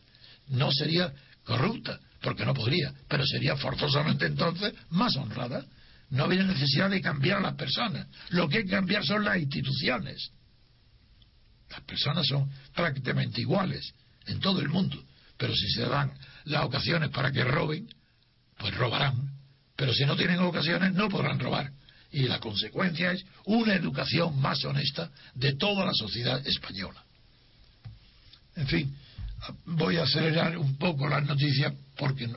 [0.50, 5.66] no sería corrupta, porque no podría, pero sería forzosamente entonces más honrada.
[6.10, 8.08] No habría necesidad de cambiar a las personas.
[8.30, 10.30] Lo que hay que cambiar son las instituciones.
[11.70, 13.94] Las personas son prácticamente iguales
[14.28, 15.04] en todo el mundo,
[15.38, 16.14] pero si se dan
[16.46, 17.88] las ocasiones para que roben,
[18.58, 19.34] pues robarán.
[19.76, 21.72] Pero si no tienen ocasiones, no podrán robar.
[22.14, 27.04] Y la consecuencia es una educación más honesta de toda la sociedad española.
[28.56, 28.96] En fin,
[29.66, 32.30] voy a acelerar un poco las noticias porque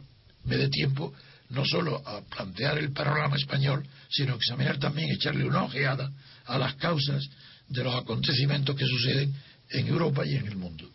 [0.44, 1.12] me dé tiempo
[1.50, 6.10] no solo a plantear el panorama español, sino examinar también, echarle una ojeada
[6.46, 7.22] a las causas
[7.68, 9.34] de los acontecimientos que suceden
[9.70, 10.90] en Europa y en el mundo.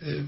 [0.00, 0.24] Eh,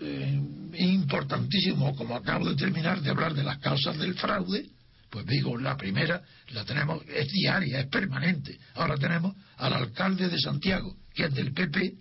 [0.00, 0.40] eh,
[0.78, 4.66] importantísimo, como acabo de terminar de hablar de las causas del fraude,
[5.10, 8.58] pues digo, la primera la tenemos, es diaria, es permanente.
[8.74, 11.94] Ahora tenemos al alcalde de Santiago, que es del PP,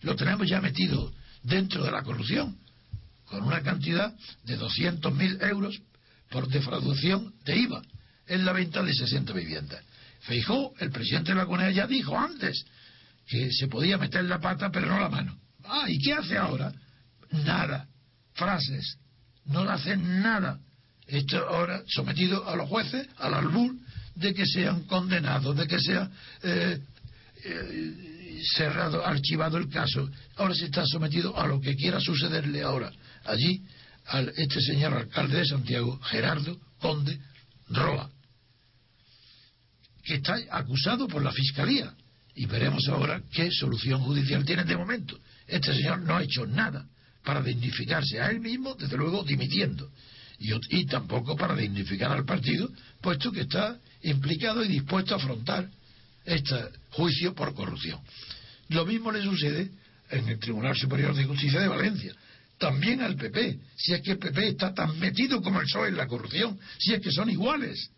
[0.00, 2.58] lo tenemos ya metido dentro de la corrupción,
[3.26, 4.14] con una cantidad
[4.44, 5.80] de 200.000 euros
[6.30, 7.82] por defraudación de IVA
[8.26, 9.84] en la venta de 60 viviendas.
[10.20, 12.64] Feijó, el presidente de la CUNEA, ya dijo antes
[13.26, 15.38] que se podía meter la pata, pero no la mano.
[15.64, 16.72] Ah, ¿y qué hace ahora?
[17.30, 17.86] Nada.
[18.34, 18.98] Frases.
[19.44, 20.60] No hacen nada.
[21.06, 23.74] Esto ahora sometido a los jueces, al albur,
[24.16, 26.10] de que sean condenados, de que sea
[26.42, 26.80] eh,
[27.44, 30.08] eh, cerrado, archivado el caso.
[30.36, 32.90] Ahora se está sometido a lo que quiera sucederle ahora.
[33.24, 33.62] Allí,
[34.06, 37.18] al este señor alcalde de Santiago, Gerardo Conde
[37.68, 38.10] Roa,
[40.04, 41.94] que está acusado por la Fiscalía.
[42.34, 45.18] Y veremos ahora qué solución judicial tiene de momento.
[45.46, 46.86] Este señor no ha hecho nada
[47.24, 49.90] para dignificarse a él mismo, desde luego dimitiendo.
[50.38, 52.68] Y, tampoco para dignificar al partido,
[53.00, 55.68] puesto que está implicado y dispuesto a afrontar
[56.24, 56.56] este
[56.90, 58.00] juicio por corrupción.
[58.68, 59.70] Lo mismo le sucede
[60.10, 62.14] en el Tribunal Superior de Justicia de Valencia.
[62.58, 65.96] También al PP, si es que el PP está tan metido como el PSOE en
[65.96, 67.90] la corrupción, si es que son iguales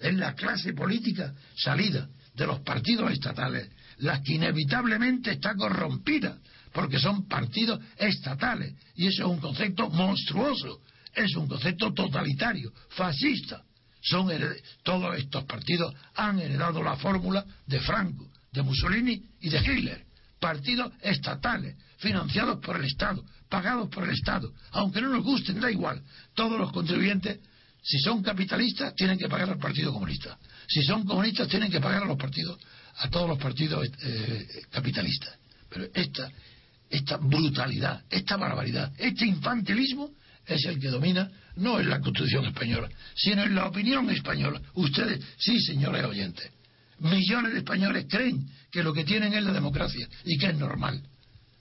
[0.00, 6.38] en la clase política salida de los partidos estatales, la que inevitablemente está corrompida,
[6.72, 10.80] porque son partidos estatales, y eso es un concepto monstruoso,
[11.14, 13.62] es un concepto totalitario, fascista.
[14.00, 14.30] Son
[14.82, 20.04] todos estos partidos han heredado la fórmula de Franco, de Mussolini y de Hitler,
[20.38, 25.70] partidos estatales, financiados por el Estado, pagados por el Estado, aunque no nos gusten, da
[25.70, 26.02] igual,
[26.34, 27.40] todos los contribuyentes
[27.82, 30.38] si son capitalistas, tienen que pagar al Partido Comunista.
[30.66, 32.58] Si son comunistas, tienen que pagar a los partidos,
[32.98, 35.34] a todos los partidos eh, capitalistas.
[35.70, 36.30] Pero esta,
[36.90, 40.10] esta brutalidad, esta barbaridad, este infantilismo
[40.48, 44.60] es el que domina no en la Constitución española, sino en la opinión española.
[44.74, 46.50] Ustedes, sí, señores oyentes,
[47.00, 51.02] millones de españoles creen que lo que tienen es la democracia y que es normal,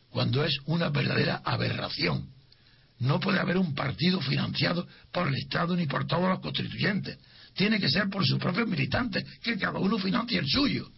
[0.10, 2.38] cuando es una verdadera aberración
[3.00, 7.18] no puede haber un partido financiado por el Estado ni por todos los constituyentes.
[7.54, 10.90] Tiene que ser por sus propios militantes, que cada uno financie el suyo.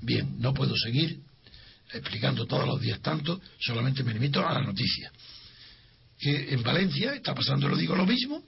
[0.00, 1.20] Bien, no puedo seguir
[1.92, 5.10] explicando todos los días tanto, solamente me limito a la noticia.
[6.18, 8.42] Que en Valencia está pasando, lo digo, lo mismo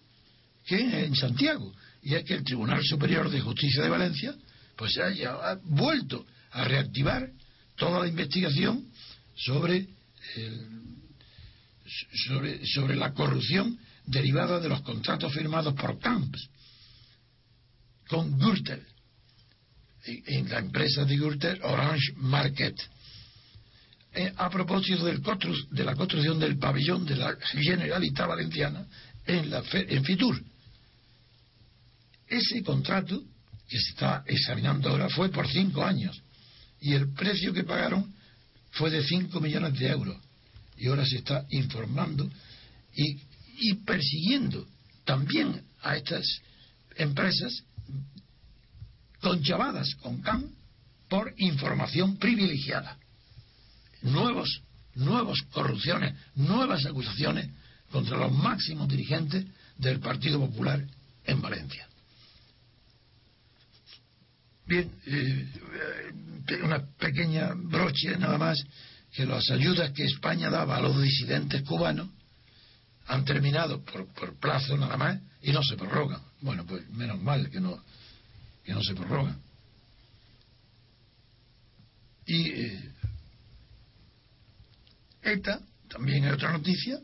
[0.66, 1.72] que en Santiago.
[2.02, 4.34] Y es que el Tribunal Superior de Justicia de Valencia
[4.76, 7.30] pues haya vuelto a reactivar
[7.76, 8.86] toda la investigación
[9.34, 9.86] sobre
[10.36, 10.80] el
[12.72, 16.48] sobre, la corrupción derivada de los contratos firmados por Camps
[18.08, 18.82] con Gürtel
[20.04, 22.76] en la empresa de Gürtel Orange Market
[24.12, 25.22] eh, a propósito del
[25.70, 28.86] de la construcción del pabellón de la Generalitat Valenciana
[29.26, 30.42] en, la, en Fitur
[32.30, 33.22] ese contrato
[33.68, 36.22] que se está examinando ahora fue por cinco años
[36.80, 38.14] y el precio que pagaron
[38.70, 40.16] fue de cinco millones de euros
[40.76, 42.30] y ahora se está informando
[42.94, 44.66] y, persiguiendo
[45.04, 46.24] también a estas
[46.96, 47.64] empresas
[49.20, 50.50] conchavadas con CAM
[51.08, 52.96] por información privilegiada.
[54.02, 54.62] Nuevos,
[54.94, 57.50] nuevas corrupciones, nuevas acusaciones
[57.90, 59.44] contra los máximos dirigentes
[59.76, 60.84] del Partido Popular
[61.24, 61.86] en Valencia.
[64.66, 65.48] Bien, eh,
[66.62, 68.62] una pequeña broche nada más,
[69.12, 72.08] que las ayudas que España daba a los disidentes cubanos
[73.06, 76.20] han terminado por, por plazo nada más y no se prorrogan.
[76.40, 77.82] Bueno, pues menos mal que no,
[78.64, 79.40] que no se prorrogan.
[82.26, 82.92] Y eh,
[85.22, 86.98] ETA, también es otra noticia,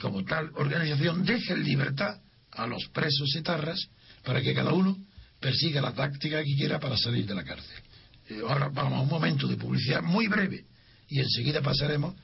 [0.00, 2.20] como tal organización, deja en libertad
[2.52, 3.88] a los presos etarras
[4.24, 4.96] para que cada uno
[5.38, 7.82] persiga la táctica que quiera para salir de la cárcel.
[8.28, 10.64] Eh, ahora vamos a un momento de publicidad muy breve
[11.08, 12.14] y enseguida pasaremos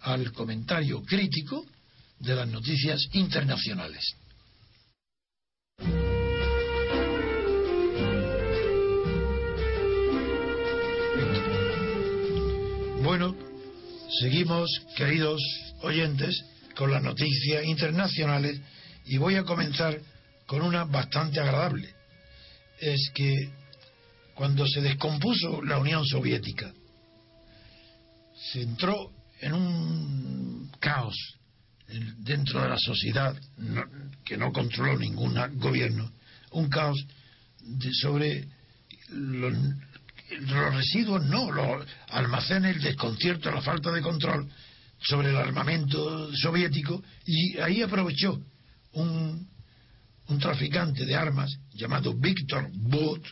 [0.00, 1.64] al comentario crítico
[2.18, 4.16] de las noticias internacionales.
[13.02, 13.34] Bueno,
[14.18, 15.40] seguimos, queridos
[15.82, 16.44] oyentes,
[16.76, 18.60] con las noticias internacionales
[19.04, 19.98] y voy a comenzar
[20.46, 21.94] con una bastante agradable.
[22.78, 23.50] Es que
[24.34, 26.72] cuando se descompuso la Unión Soviética,
[28.52, 29.10] se entró
[29.40, 31.16] en un caos
[32.18, 33.36] dentro de la sociedad
[34.24, 36.10] que no controló ningún gobierno,
[36.52, 37.04] un caos
[38.00, 38.48] sobre
[39.08, 39.54] los,
[40.40, 44.48] los residuos, no, los almacenes, el desconcierto, la falta de control
[45.00, 48.40] sobre el armamento soviético y ahí aprovechó
[48.92, 49.48] un,
[50.28, 53.26] un traficante de armas llamado Víctor Bot,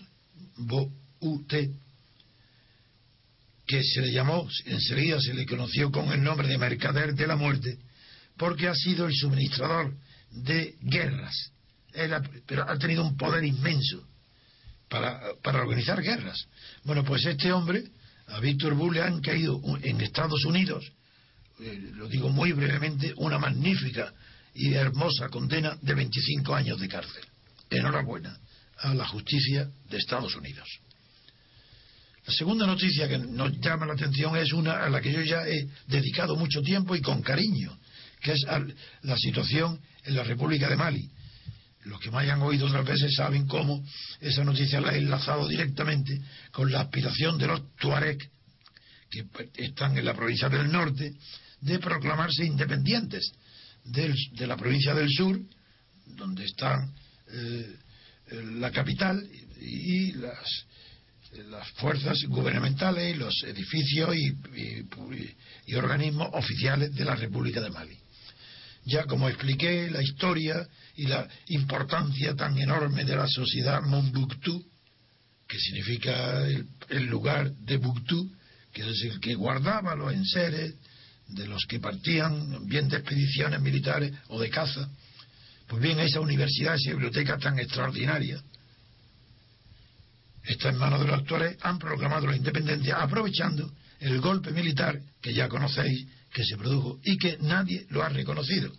[3.67, 7.37] que se le llamó, enseguida se le conoció con el nombre de Mercader de la
[7.37, 7.79] Muerte,
[8.37, 9.95] porque ha sido el suministrador
[10.31, 11.53] de guerras.
[12.47, 14.10] pero ha tenido un poder inmenso
[14.91, 16.47] para, para organizar guerras.
[16.83, 17.85] Bueno, pues este hombre,
[18.27, 20.93] a Víctor Bull, le han caído en Estados Unidos,
[21.61, 24.13] eh, lo digo muy brevemente, una magnífica
[24.53, 27.23] y hermosa condena de 25 años de cárcel.
[27.71, 28.37] Enhorabuena
[28.79, 30.69] a la justicia de Estados Unidos.
[32.27, 35.47] La segunda noticia que nos llama la atención es una a la que yo ya
[35.47, 37.79] he dedicado mucho tiempo y con cariño,
[38.21, 38.45] que es
[39.03, 41.11] la situación en la República de Mali.
[41.85, 43.83] Los que me hayan oído otras veces saben cómo
[44.21, 46.21] esa noticia la he enlazado directamente
[46.53, 48.19] con la aspiración de los Tuareg,
[49.11, 51.15] que están en la provincia del norte,
[51.61, 53.33] de proclamarse independientes
[53.85, 55.41] de la provincia del sur,
[56.07, 56.93] donde están
[57.33, 57.77] eh,
[58.61, 59.27] la capital
[59.61, 60.67] y las,
[61.49, 64.15] las fuerzas gubernamentales y los edificios
[65.67, 67.99] y organismos oficiales de la República de Mali.
[68.85, 70.67] Ya como expliqué la historia
[71.01, 74.63] y la importancia tan enorme de la sociedad Monbuktu,
[75.49, 78.31] que significa el, lugar de Buktu,
[78.71, 80.75] que es el que guardaba los enseres
[81.29, 84.91] de los que partían bien de expediciones militares o de caza.
[85.67, 88.39] Pues bien, esa universidad, esa biblioteca tan extraordinaria,
[90.45, 95.33] está en manos de los actores, han proclamado la independencia aprovechando el golpe militar que
[95.33, 98.71] ya conocéis que se produjo y que nadie lo ha reconocido.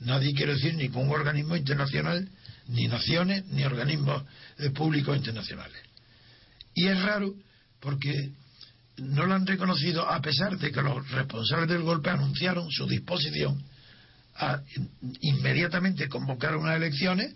[0.00, 2.28] Nadie quiere decir ningún organismo internacional,
[2.68, 4.22] ni naciones, ni organismos
[4.58, 5.78] eh, públicos internacionales.
[6.74, 7.34] Y es raro
[7.80, 8.30] porque
[8.98, 13.62] no lo han reconocido a pesar de que los responsables del golpe anunciaron su disposición
[14.36, 14.60] a
[15.20, 17.34] inmediatamente convocar unas elecciones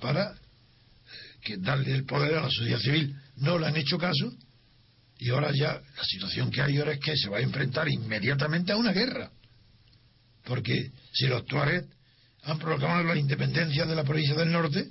[0.00, 0.36] para eh,
[1.42, 3.14] que darle el poder a la sociedad civil.
[3.36, 4.32] No le han hecho caso
[5.18, 8.72] y ahora ya la situación que hay ahora es que se va a enfrentar inmediatamente
[8.72, 9.30] a una guerra.
[10.44, 11.86] Porque si los Tuareg
[12.44, 14.88] han proclamado la independencia de la provincia del norte,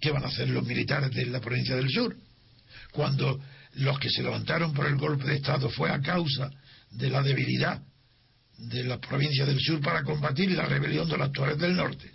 [0.00, 2.16] ¿qué van a hacer los militares de la provincia del sur?
[2.92, 3.40] Cuando
[3.74, 6.50] los que se levantaron por el golpe de Estado fue a causa
[6.90, 7.80] de la debilidad
[8.58, 12.10] de la provincia del sur para combatir la rebelión de los Tuareg del norte.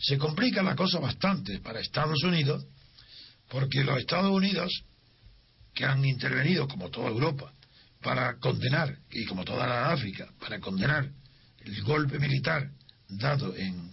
[0.00, 2.64] Se complica la cosa bastante para Estados Unidos,
[3.48, 4.84] porque los Estados Unidos
[5.74, 7.52] que han intervenido, como toda Europa,
[8.00, 11.10] para condenar, y como toda la África, para condenar
[11.64, 12.70] el golpe militar
[13.18, 13.90] dado en,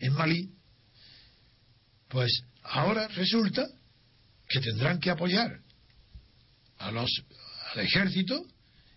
[0.00, 0.50] en, Malí,
[2.08, 3.66] pues ahora resulta
[4.48, 5.58] que tendrán que apoyar
[6.78, 7.10] a los,
[7.74, 8.44] al ejército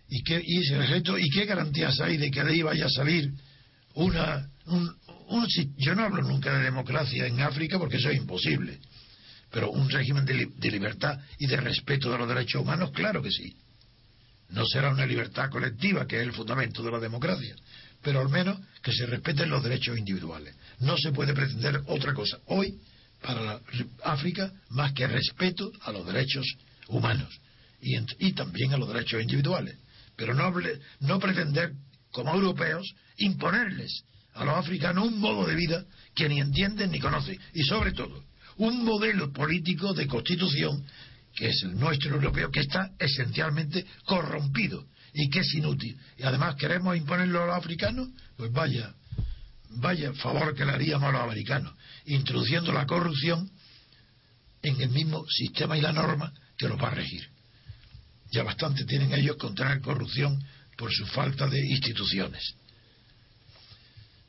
[0.08, 2.90] y, que, y, ese ejército, y qué garantías hay de que de ahí vaya a
[2.90, 3.32] salir
[3.94, 4.50] una...
[4.66, 4.96] Un,
[5.28, 5.46] un,
[5.76, 8.80] yo no hablo nunca de democracia en África porque eso es imposible
[9.50, 13.56] pero un régimen de, libertad y de respeto de los derechos humanos, claro que sí.
[14.50, 17.56] No será una libertad colectiva, que es el fundamento de la democracia,
[18.06, 20.54] pero al menos que se respeten los derechos individuales.
[20.78, 22.78] No se puede pretender otra cosa hoy
[23.20, 23.60] para
[24.04, 26.46] África más que respeto a los derechos
[26.86, 27.36] humanos
[27.80, 29.76] y, y también a los derechos individuales.
[30.14, 30.54] Pero no,
[31.00, 31.72] no pretender,
[32.12, 34.04] como europeos, imponerles
[34.34, 35.84] a los africanos un modo de vida
[36.14, 37.40] que ni entienden ni conocen.
[37.54, 38.22] Y sobre todo,
[38.58, 40.84] un modelo político de constitución
[41.34, 44.86] que es el nuestro europeo, que está esencialmente corrompido
[45.18, 45.98] y que es inútil.
[46.18, 48.94] Y además queremos imponerlo a los africanos, pues vaya,
[49.70, 51.72] vaya favor que le haríamos a los americanos,
[52.04, 53.50] introduciendo la corrupción
[54.62, 57.26] en el mismo sistema y la norma que los va a regir.
[58.30, 60.38] Ya bastante tienen ellos contra la corrupción
[60.76, 62.54] por su falta de instituciones.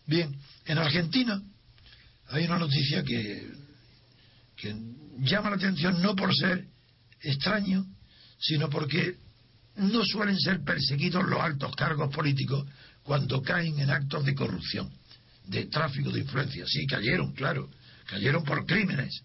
[0.06, 0.34] Bien,
[0.66, 1.42] en Argentina
[2.30, 3.46] hay una noticia que,
[4.56, 4.74] que
[5.20, 6.66] llama la atención no por ser
[7.20, 7.86] extraño,
[8.40, 9.18] sino porque
[9.78, 12.68] no suelen ser perseguidos los altos cargos políticos
[13.04, 14.92] cuando caen en actos de corrupción,
[15.46, 16.66] de tráfico de influencia.
[16.68, 17.70] Sí, cayeron, claro,
[18.06, 19.22] cayeron por crímenes,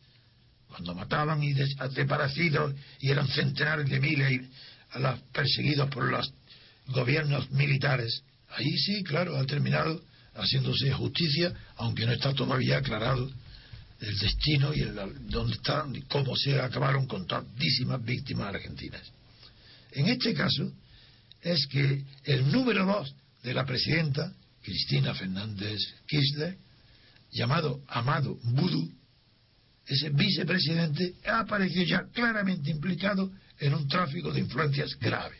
[0.68, 4.42] cuando mataban y desaparecidos y eran centenares de miles
[4.90, 6.32] a los perseguidos por los
[6.88, 8.22] gobiernos militares.
[8.50, 10.02] Ahí sí, claro, ha terminado
[10.34, 13.30] haciéndose justicia, aunque no está todavía aclarado
[14.00, 14.94] el destino y el,
[15.28, 19.02] dónde están y cómo se acabaron con tantísimas víctimas argentinas.
[19.92, 20.72] En este caso
[21.40, 24.32] es que el número dos de la presidenta,
[24.62, 26.56] Cristina Fernández Kirchner,
[27.30, 28.90] llamado Amado Vudú,
[29.86, 35.36] ese vicepresidente ha aparecido ya claramente implicado en un tráfico de influencias grave.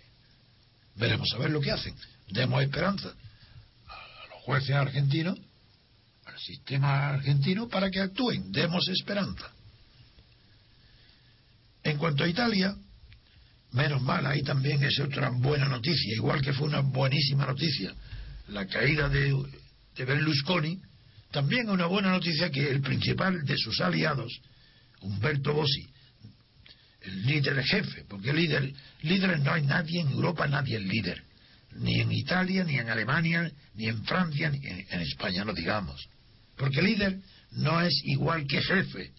[0.96, 1.94] Veremos a ver lo que hacen.
[2.28, 5.38] Demos esperanza a los jueces argentinos
[6.24, 8.50] al sistema argentino para que actúen.
[8.52, 9.50] Demos esperanza.
[11.84, 12.76] En cuanto a Italia,
[13.72, 17.94] menos mal, ahí también es otra buena noticia, igual que fue una buenísima noticia
[18.48, 19.34] la caída de,
[19.96, 20.80] de Berlusconi,
[21.30, 24.40] también una buena noticia que el principal de sus aliados,
[25.00, 25.86] Humberto Bossi,
[27.02, 31.22] el líder jefe, porque líder, líderes no hay nadie en Europa, nadie es líder,
[31.76, 36.06] ni en Italia, ni en Alemania, ni en Francia, ni en España, no digamos.
[36.56, 37.18] Porque líder
[37.52, 39.10] no es igual que jefe.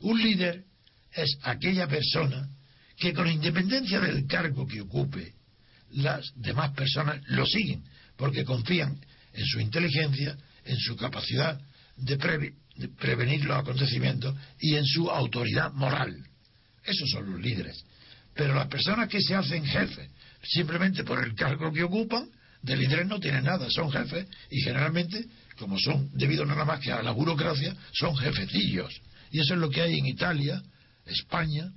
[0.00, 0.64] Un líder
[1.12, 2.48] es aquella persona
[2.96, 5.34] que con independencia del cargo que ocupe,
[5.92, 7.84] las demás personas lo siguen,
[8.16, 8.98] porque confían
[9.32, 11.60] en su inteligencia, en su capacidad
[11.96, 12.52] de,
[12.98, 16.16] prevenir los acontecimientos y en su autoridad moral.
[16.84, 17.84] Esos son los líderes.
[18.34, 20.10] Pero las personas que se hacen jefes
[20.42, 22.28] simplemente por el cargo que ocupan,
[22.62, 25.24] de líderes no tienen nada, son jefes y generalmente
[25.58, 29.00] como son debido nada más que a la burocracia, son jefecillos.
[29.30, 30.62] Y eso es lo que hay en Italia,
[31.06, 31.70] España,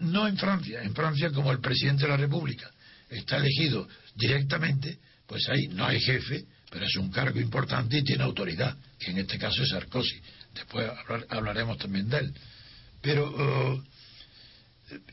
[0.00, 0.82] no en Francia.
[0.82, 2.70] En Francia, como el presidente de la República
[3.08, 8.24] está elegido directamente, pues ahí no hay jefe, pero es un cargo importante y tiene
[8.24, 10.20] autoridad, que en este caso es Sarkozy.
[10.54, 10.90] Después
[11.28, 12.34] hablaremos también de él.
[13.00, 13.84] Pero uh,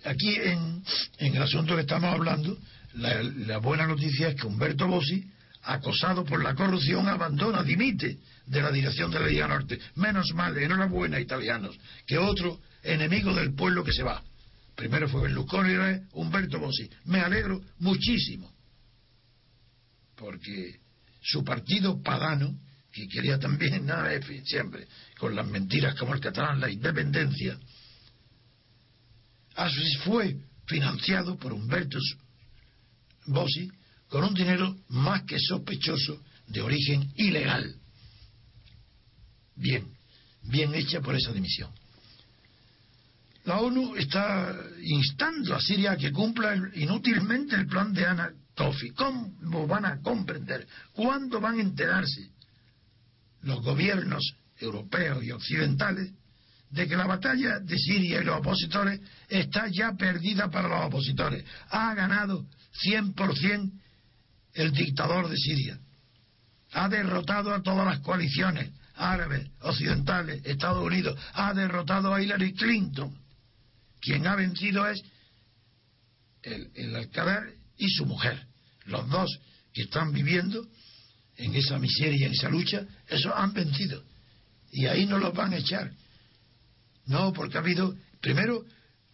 [0.05, 0.83] aquí en,
[1.19, 2.57] el asunto que estamos hablando,
[2.95, 5.23] la, la buena noticia es que Humberto Bossi
[5.63, 9.79] acosado por la corrupción, abandona, dimite de la dirección de la Liga Norte.
[9.95, 14.21] Menos mal, enhorabuena, italianos, que otro enemigo del pueblo que se va.
[14.75, 16.89] Primero fue Berlusconi y Humberto Bossi.
[17.05, 18.51] Me alegro muchísimo,
[20.15, 20.79] porque
[21.21, 22.59] su partido padano,
[22.91, 24.09] que quería también, nada,
[24.45, 27.57] siempre, con las mentiras como el catalán, la independencia,
[29.55, 31.99] así fue financiado por Humberto
[33.27, 33.69] Bossi
[34.07, 37.75] con un dinero más que sospechoso de origen ilegal.
[39.55, 39.87] Bien,
[40.43, 41.71] bien hecha por esa dimisión.
[43.45, 48.91] La ONU está instando a Siria a que cumpla inútilmente el plan de Ana Tofi.
[48.91, 50.65] ¿Cómo van a comprender?
[50.93, 52.29] ¿Cuándo van a enterarse
[53.41, 56.11] los gobiernos europeos y occidentales
[56.69, 61.43] de que la batalla de Siria y los opositores está ya perdida para los opositores?
[61.69, 62.45] Ha ganado
[62.85, 63.71] 100%
[64.53, 65.77] el dictador de Siria.
[66.71, 71.19] Ha derrotado a todas las coaliciones árabes, occidentales, Estados Unidos.
[71.33, 73.22] Ha derrotado a Hillary Clinton.
[74.03, 75.01] Quien ha vencido es
[76.43, 77.09] el, el
[77.77, 78.45] y su mujer.
[78.85, 79.39] Los dos
[79.73, 80.67] que están viviendo
[81.37, 84.03] en esa miseria, en esa lucha, esos han vencido.
[84.71, 85.91] Y ahí no los van a echar.
[87.05, 88.65] No, porque ha habido, primero,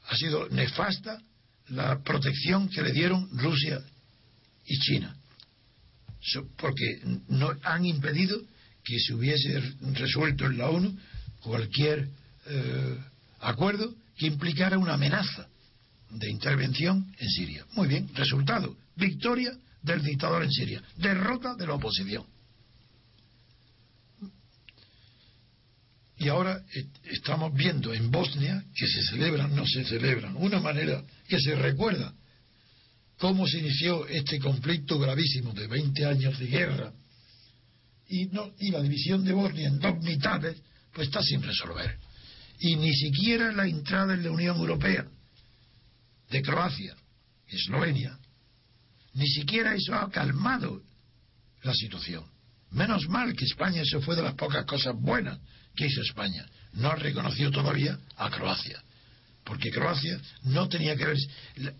[0.08, 1.22] ha sido nefasta
[1.68, 3.80] la protección que le dieron Rusia
[4.66, 5.16] y China
[6.58, 8.40] porque no han impedido
[8.84, 9.62] que se hubiese
[9.94, 10.98] resuelto en la ONU
[11.42, 12.10] cualquier
[12.48, 12.98] eh,
[13.40, 15.48] acuerdo que implicara una amenaza
[16.10, 17.66] de intervención en Siria.
[17.72, 22.26] Muy bien, resultado, victoria del dictador en Siria, derrota de la oposición.
[26.18, 26.62] Y ahora
[27.06, 32.14] estamos viendo en Bosnia que se celebran, no se celebran, una manera que se recuerda
[33.18, 36.92] cómo se inició este conflicto gravísimo de 20 años de guerra
[38.10, 40.62] y, y la división de Bosnia en dos mitades,
[40.92, 42.09] pues está sin resolver.
[42.60, 45.06] Y ni siquiera la entrada en la Unión Europea
[46.30, 46.96] de Croacia,
[47.48, 48.18] Eslovenia,
[49.14, 50.82] ni siquiera eso ha calmado
[51.64, 52.24] la situación.
[52.72, 55.40] Menos mal que España, se fue de las pocas cosas buenas
[55.76, 56.46] que hizo España.
[56.74, 58.82] No ha reconocido todavía a Croacia.
[59.44, 61.18] Porque Croacia no tenía que ver.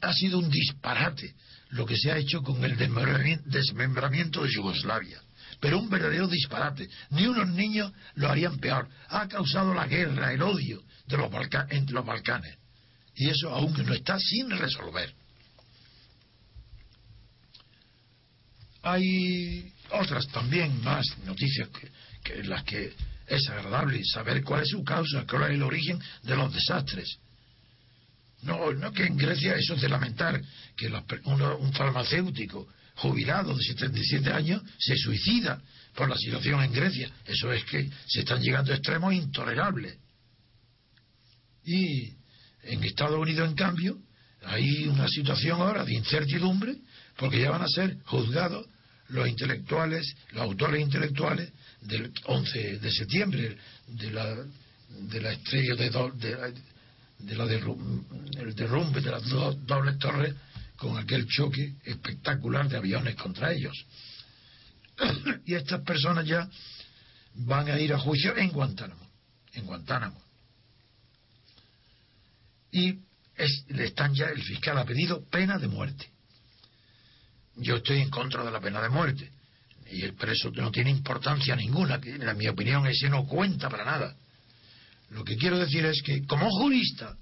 [0.02, 1.36] Ha sido un disparate
[1.70, 2.76] lo que se ha hecho con el
[3.46, 5.22] desmembramiento de Yugoslavia.
[5.60, 6.90] Pero un verdadero disparate.
[7.12, 8.88] Ni unos niños lo harían peor.
[9.10, 11.30] Ha causado la guerra, el odio de los
[11.70, 12.56] entre los Balcanes.
[13.16, 15.14] Y eso aún no está sin resolver.
[18.84, 21.92] Hay otras también más noticias que,
[22.24, 22.94] que las que
[23.28, 27.20] es agradable saber cuál es su causa, cuál es el origen de los desastres.
[28.42, 30.42] No, no que en Grecia eso es de lamentar
[30.78, 32.68] que un farmacéutico
[33.00, 35.62] jubilado de 77 años se suicida
[35.96, 37.10] por la situación en Grecia.
[37.26, 39.98] Eso es que se están llegando a extremos intolerables.
[41.64, 42.14] Y
[42.64, 43.98] en Estados Unidos, en cambio,
[44.44, 46.76] hay una situación ahora de incertidumbre
[47.18, 48.68] porque ya van a ser juzgados
[49.10, 54.36] los intelectuales, los autores intelectuales del 11 de septiembre, de la,
[54.90, 55.90] de la estrella de,
[57.20, 60.36] de, la el derrumbe de las dos dobles torres
[60.80, 63.86] con aquel choque espectacular de aviones contra ellos.
[65.46, 66.50] y estas personas ya
[67.36, 69.06] van a ir a juicio en Guantánamo,
[69.54, 70.22] en Guantánamo.
[72.72, 73.00] Y
[73.70, 76.10] le están ya, el fiscal ha pedido pena de muerte.
[77.58, 79.32] Yo estoy en contra de la pena de muerte.
[79.92, 83.84] Y el preso no tiene importancia ninguna, que en mi opinión ese no cuenta para
[83.84, 84.16] nada.
[85.10, 87.18] Lo que quiero decir es que como jurista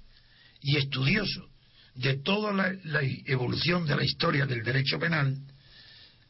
[0.60, 1.48] y estudioso
[1.98, 5.36] de toda la, la evolución de la historia del derecho penal,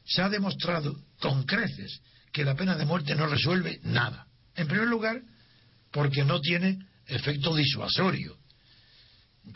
[0.05, 2.01] se ha demostrado con creces
[2.33, 4.27] que la pena de muerte no resuelve nada.
[4.55, 5.21] En primer lugar,
[5.93, 8.39] porque no tiene efecto disuasorio,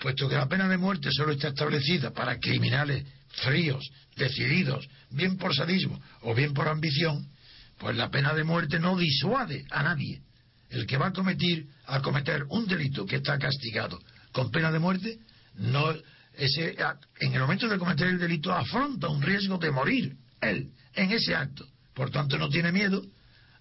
[0.01, 3.83] puesto que la pena de muerte solo está establecida para criminales fríos,
[4.15, 7.27] decididos, bien por sadismo o bien por ambición,
[7.79, 10.21] pues la pena de muerte no disuade a nadie.
[10.69, 13.99] El que va a cometer, a cometer un delito que está castigado
[14.33, 15.19] con pena de muerte,
[15.57, 15.95] no
[16.35, 16.77] ese,
[17.21, 21.35] en el momento de cometer el delito afronta un riesgo de morir él en ese
[21.35, 21.67] acto.
[21.95, 23.03] Por tanto, no tiene miedo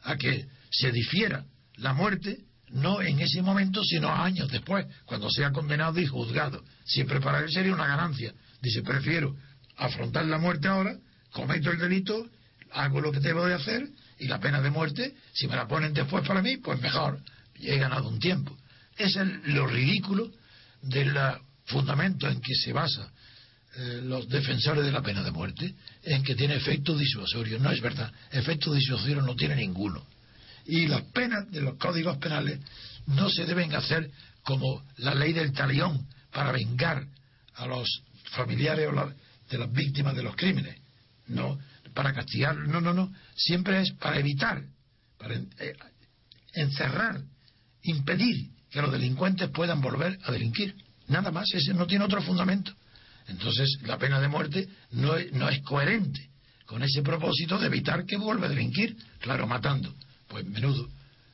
[0.03, 2.39] a que se difiera la muerte,
[2.69, 6.63] no en ese momento, sino años después, cuando sea condenado y juzgado.
[6.85, 8.33] Siempre para él sería una ganancia.
[8.61, 9.35] Dice, prefiero
[9.77, 10.95] afrontar la muerte ahora,
[11.31, 12.29] cometo el delito,
[12.71, 13.89] hago lo que debo de hacer
[14.19, 17.19] y la pena de muerte, si me la ponen después para mí, pues mejor,
[17.55, 18.55] he ganado un tiempo.
[18.97, 19.15] Es
[19.45, 20.31] lo ridículo
[20.81, 21.17] del
[21.71, 23.11] fundamento en que se basa
[23.75, 27.57] eh, los defensores de la pena de muerte, en que tiene efecto disuasorio.
[27.59, 30.05] No es verdad, efecto disuasorio no tiene ninguno.
[30.65, 32.59] Y las penas de los códigos penales
[33.07, 34.11] no se deben hacer
[34.43, 37.05] como la ley del talión para vengar
[37.55, 37.87] a los
[38.31, 39.13] familiares o la,
[39.49, 40.77] de las víctimas de los crímenes,
[41.27, 41.57] no
[41.93, 44.63] para castigar, no, no, no, siempre es para evitar,
[45.17, 45.75] para eh,
[46.53, 47.21] encerrar,
[47.83, 50.75] impedir que los delincuentes puedan volver a delinquir.
[51.11, 52.73] Nada más, ese no tiene otro fundamento.
[53.27, 56.29] Entonces, la pena de muerte no es, no es coherente
[56.65, 59.93] con ese propósito de evitar que vuelva a delinquir, claro, matando.
[60.29, 60.87] Pues menudo,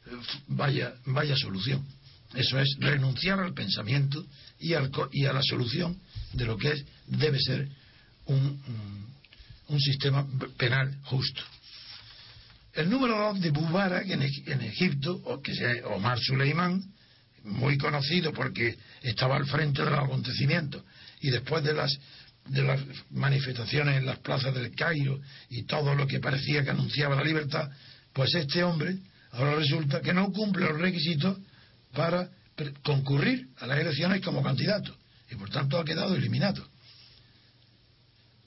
[0.08, 0.10] eh,
[0.48, 1.86] vaya, vaya solución.
[2.34, 4.26] Eso es renunciar al pensamiento
[4.60, 4.74] y,
[5.12, 5.98] y a la solución
[6.34, 7.70] de lo que es, debe ser
[8.26, 8.60] un,
[9.68, 10.26] un sistema
[10.58, 11.42] penal justo.
[12.74, 16.84] El número dos de Mubarak en, en Egipto, o que sea Omar Suleiman,
[17.44, 20.84] muy conocido porque estaba al frente de los acontecimientos
[21.22, 21.98] y después de las
[22.50, 22.80] de las
[23.12, 25.20] manifestaciones en las plazas del Cairo
[25.50, 27.70] y todo lo que parecía que anunciaba la libertad,
[28.14, 28.98] pues este hombre
[29.32, 31.38] ahora resulta que no cumple los requisitos
[31.94, 32.30] para
[32.84, 34.96] concurrir a las elecciones como candidato
[35.30, 36.66] y por tanto ha quedado eliminado.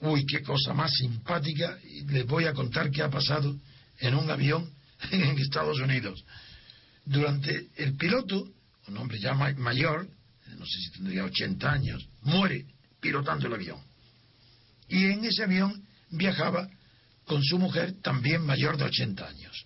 [0.01, 1.77] Uy, qué cosa más simpática.
[2.07, 3.55] Les voy a contar qué ha pasado
[3.99, 4.67] en un avión
[5.11, 6.23] en Estados Unidos.
[7.05, 8.47] Durante el piloto,
[8.91, 10.07] un hombre ya mayor,
[10.57, 12.65] no sé si tendría 80 años, muere
[12.99, 13.79] pilotando el avión.
[14.89, 16.69] Y en ese avión viajaba
[17.25, 19.65] con su mujer también mayor de 80 años.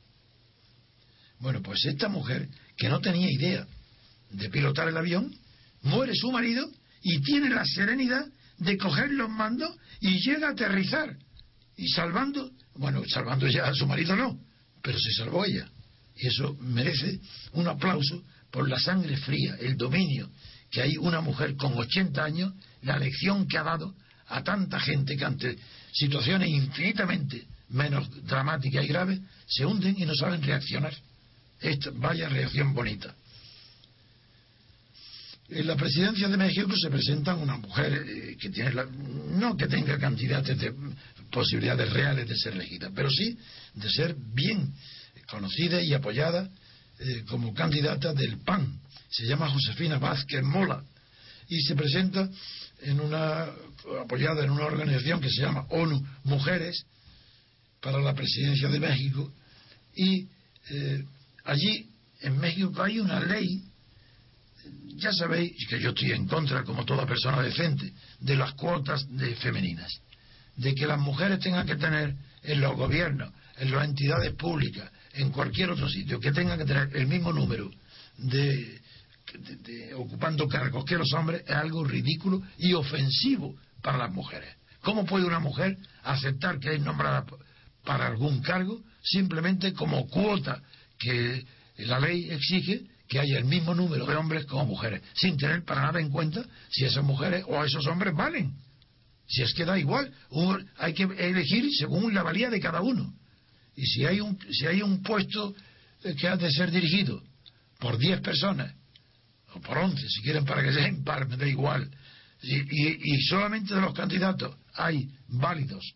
[1.39, 2.47] Bueno, pues esta mujer,
[2.77, 3.67] que no tenía idea
[4.29, 5.35] de pilotar el avión,
[5.81, 6.69] muere su marido
[7.01, 8.25] y tiene la serenidad
[8.59, 11.17] de coger los mandos y llega a aterrizar.
[11.77, 14.39] Y salvando, bueno, salvando ya a su marido no,
[14.81, 15.67] pero se salvó ella.
[16.15, 17.19] Y eso merece
[17.53, 18.23] un aplauso
[18.55, 20.29] por la sangre fría, el dominio
[20.71, 22.53] que hay una mujer con 80 años,
[22.83, 23.93] la lección que ha dado
[24.27, 25.57] a tanta gente que ante
[25.91, 30.93] situaciones infinitamente menos dramáticas y graves se hunden y no saben reaccionar.
[31.59, 33.13] Esta, vaya reacción bonita.
[35.49, 39.67] En la presidencia de México se presenta una mujer eh, que tiene la, no que
[39.67, 40.73] tenga cantidades de
[41.29, 43.37] posibilidades reales de ser elegida, pero sí
[43.73, 44.73] de ser bien
[45.27, 46.49] conocida y apoyada
[46.99, 48.79] eh, como candidata del PAN.
[49.09, 50.83] Se llama Josefina Vázquez Mola
[51.47, 52.29] y se presenta
[52.81, 53.47] en una
[54.01, 56.85] apoyada en una organización que se llama ONU Mujeres
[57.81, 59.31] para la presidencia de México
[59.95, 60.27] y
[60.69, 61.03] eh,
[61.43, 61.89] allí
[62.21, 63.63] en México hay una ley
[64.95, 69.35] ya sabéis que yo estoy en contra como toda persona decente de las cuotas de
[69.35, 69.91] femeninas
[70.55, 75.31] de que las mujeres tengan que tener en los gobiernos en las entidades públicas en
[75.31, 77.71] cualquier otro sitio que tengan que tener el mismo número
[78.17, 78.81] de,
[79.95, 84.55] ocupando cargos que los hombres es algo ridículo y ofensivo para las mujeres.
[84.81, 87.25] ¿Cómo puede una mujer aceptar que es nombrada
[87.83, 90.61] para algún cargo simplemente como cuota
[90.99, 91.45] que
[91.77, 95.81] la ley exige que haya el mismo número de hombres como mujeres, sin tener para
[95.81, 98.55] nada en cuenta si esas mujeres o esos hombres valen?
[99.27, 100.13] Si es que da igual,
[100.77, 103.13] hay que elegir según la valía de cada uno.
[103.75, 105.53] Y si hay un, si hay un puesto
[106.19, 107.21] que ha de ser dirigido
[107.79, 108.73] por 10 personas,
[109.53, 111.89] o por 11, si quieren para que sea impar, me da igual,
[112.41, 115.93] y, solamente de los candidatos hay válidos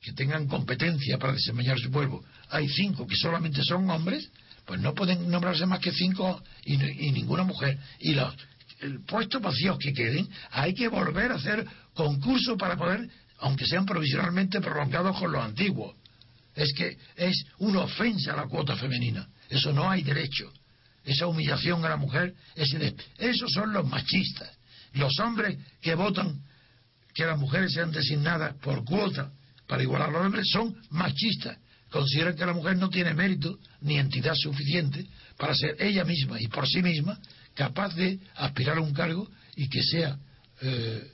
[0.00, 4.30] que tengan competencia para desempeñar su pueblo, hay cinco que solamente son hombres,
[4.64, 7.78] pues no pueden nombrarse más que cinco y, y ninguna mujer.
[7.98, 8.34] Y los
[9.06, 13.08] puestos vacíos que queden, hay que volver a hacer concursos para poder,
[13.38, 15.96] aunque sean provisionalmente prolongados con los antiguos.
[16.54, 19.28] Es que es una ofensa a la cuota femenina.
[19.48, 20.52] Eso no hay derecho.
[21.04, 24.50] Esa humillación a la mujer, esos son los machistas.
[24.94, 26.40] Los hombres que votan
[27.14, 29.32] que las mujeres sean designadas por cuota
[29.66, 31.58] para igualar a los hombres son machistas.
[31.90, 36.46] Consideran que la mujer no tiene mérito ni entidad suficiente para ser ella misma y
[36.48, 37.18] por sí misma
[37.54, 40.16] capaz de aspirar a un cargo y que sea
[40.62, 41.10] eh,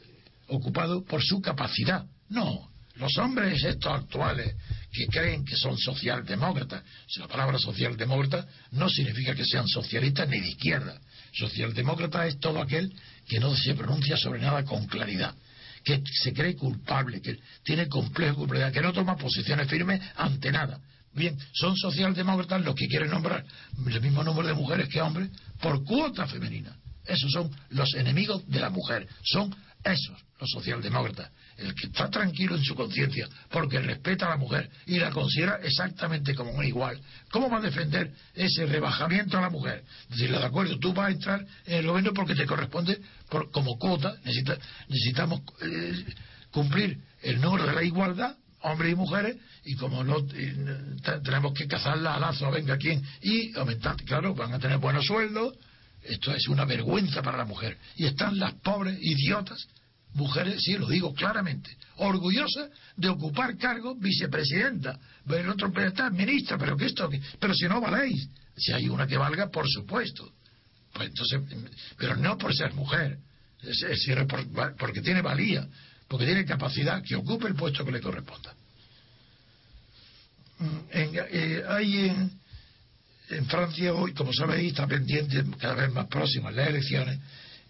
[0.48, 2.04] ocupado por su capacidad.
[2.28, 4.54] No, los hombres estos actuales
[4.92, 10.40] que creen que son socialdemócratas, si la palabra socialdemócrata no significa que sean socialistas ni
[10.40, 10.98] de izquierda.
[11.32, 12.92] Socialdemócrata es todo aquel
[13.26, 15.34] que no se pronuncia sobre nada con claridad,
[15.84, 20.80] que se cree culpable, que tiene complejo culpabilidad, que no toma posiciones firmes ante nada.
[21.12, 23.44] Bien, son socialdemócratas los que quieren nombrar
[23.86, 25.30] el mismo número de mujeres que hombres
[25.60, 26.76] por cuota femenina.
[27.04, 31.30] Esos son los enemigos de la mujer, son esos los socialdemócratas.
[31.58, 35.58] El que está tranquilo en su conciencia porque respeta a la mujer y la considera
[35.62, 37.00] exactamente como un igual.
[37.30, 39.84] ¿Cómo va a defender ese rebajamiento a la mujer?
[40.08, 43.00] Decirle, de acuerdo, tú vas a entrar en el gobierno porque te corresponde
[43.52, 46.04] como cuota, necesitamos eh,
[46.52, 50.16] cumplir el número de la igualdad hombres y mujeres, y como no
[51.22, 55.54] tenemos que cazarla a lazo, venga quién, y aumentar, claro, van a tener buenos sueldos,
[56.02, 57.76] esto es una vergüenza para la mujer.
[57.96, 59.66] Y están las pobres idiotas,
[60.14, 64.98] mujeres, sí, lo digo claramente, orgullosas de ocupar cargos vicepresidenta,
[65.28, 69.16] el otro está ministra, pero que esto, pero si no valéis, si hay una que
[69.16, 70.32] valga, por supuesto.
[70.92, 71.40] Pues entonces,
[71.96, 73.18] pero no por ser mujer,
[73.62, 73.84] es,
[74.78, 75.66] porque tiene valía,
[76.08, 78.54] porque tiene capacidad que ocupe el puesto que le corresponda.
[80.58, 82.32] Mm, eh, hay en,
[83.30, 87.20] en, Francia hoy, como sabéis, está pendiente cada vez más próximas las elecciones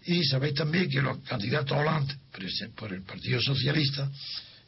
[0.05, 2.15] y sabéis también que los candidatos Hollande
[2.75, 4.09] por el Partido Socialista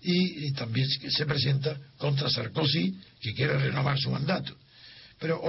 [0.02, 4.56] y, también se presenta contra Sarkozy que quiere renovar su mandato.
[5.20, 5.40] Pero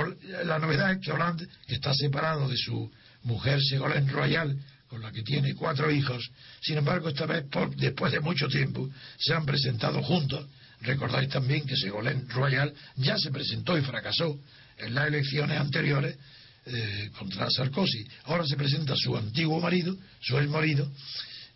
[0.44, 2.90] la novedad es que Hollande, que está separado de su
[3.22, 4.54] mujer Ségolène Royal,
[4.86, 6.30] con la que tiene cuatro hijos.
[6.60, 7.46] Sin embargo, esta vez,
[7.76, 10.46] después de mucho tiempo, se han presentado juntos.
[10.82, 14.38] Recordáis también que Segolén Royal ya se presentó y fracasó
[14.76, 16.18] en las elecciones anteriores
[16.66, 18.06] eh, contra Sarkozy.
[18.24, 20.92] Ahora se presenta su antiguo marido, su ex marido,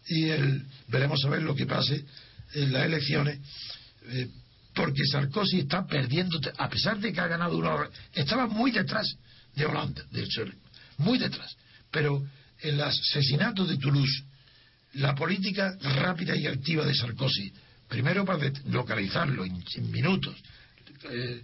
[0.08, 0.30] y
[0.88, 2.04] veremos a ver lo que pase
[2.54, 3.40] en las elecciones.
[4.08, 4.28] Eh,
[4.74, 9.16] porque Sarkozy está perdiendo, a pesar de que ha ganado una hora, estaba muy detrás
[9.54, 10.28] de Holanda, de
[10.98, 11.56] muy detrás.
[11.90, 12.22] Pero
[12.60, 14.24] el asesinato de Toulouse,
[14.94, 17.52] la política rápida y activa de Sarkozy,
[17.88, 20.36] primero para localizarlo en, minutos,
[21.10, 21.42] eh,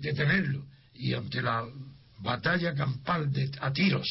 [0.00, 1.64] detenerlo, y ante la
[2.18, 4.06] batalla campal de, a tiros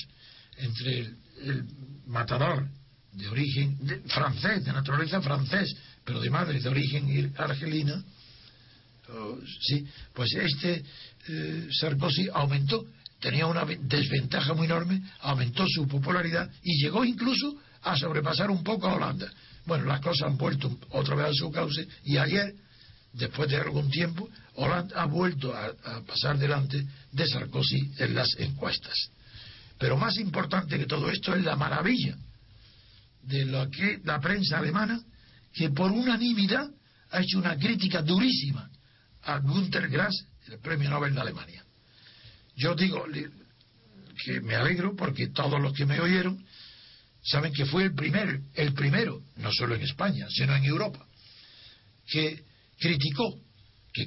[0.57, 1.65] entre el,
[2.07, 2.69] matador
[3.15, 8.03] de origen francés, de naturaleza francés, pero de madre de origen argelina,
[9.61, 10.83] sí, pues este
[11.27, 12.85] eh, Sarkozy aumentó,
[13.19, 18.87] tenía una desventaja muy enorme, aumentó su popularidad y llegó incluso a sobrepasar un poco
[18.87, 19.31] a Holanda.
[19.65, 22.53] Bueno, las cosas han vuelto otra vez a su cauce y ayer,
[23.13, 29.09] después de algún tiempo, Holanda ha vuelto a pasar delante de Sarkozy en las encuestas.
[29.77, 32.15] Pero más importante que todo esto es la maravilla
[33.25, 35.01] de lo que la prensa alemana,
[35.53, 36.69] que por unanimidad
[37.11, 38.69] ha hecho una crítica durísima
[39.23, 41.63] a Günter Grass, el premio Nobel de Alemania.
[42.55, 43.05] Yo digo
[44.23, 46.45] que me alegro porque todos los que me oyeron
[47.23, 51.05] saben que fue el primer, el primero, no solo en España, sino en Europa,
[52.07, 52.43] que
[52.79, 53.39] criticó,
[53.91, 54.05] que,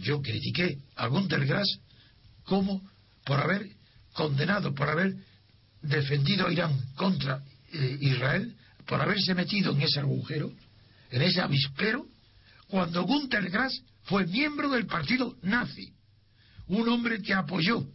[0.00, 1.78] yo critiqué a Günter Grass
[2.44, 2.82] como
[3.24, 3.68] por haber
[4.14, 5.14] condenado, por haber
[5.82, 7.42] defendido a Irán contra
[7.76, 8.56] eh, Israel,
[8.86, 10.52] por haberse metido en ese agujero,
[11.10, 12.06] en ese avispero,
[12.68, 15.92] cuando Günter Grass fue miembro del partido nazi,
[16.68, 17.86] un hombre que apoyó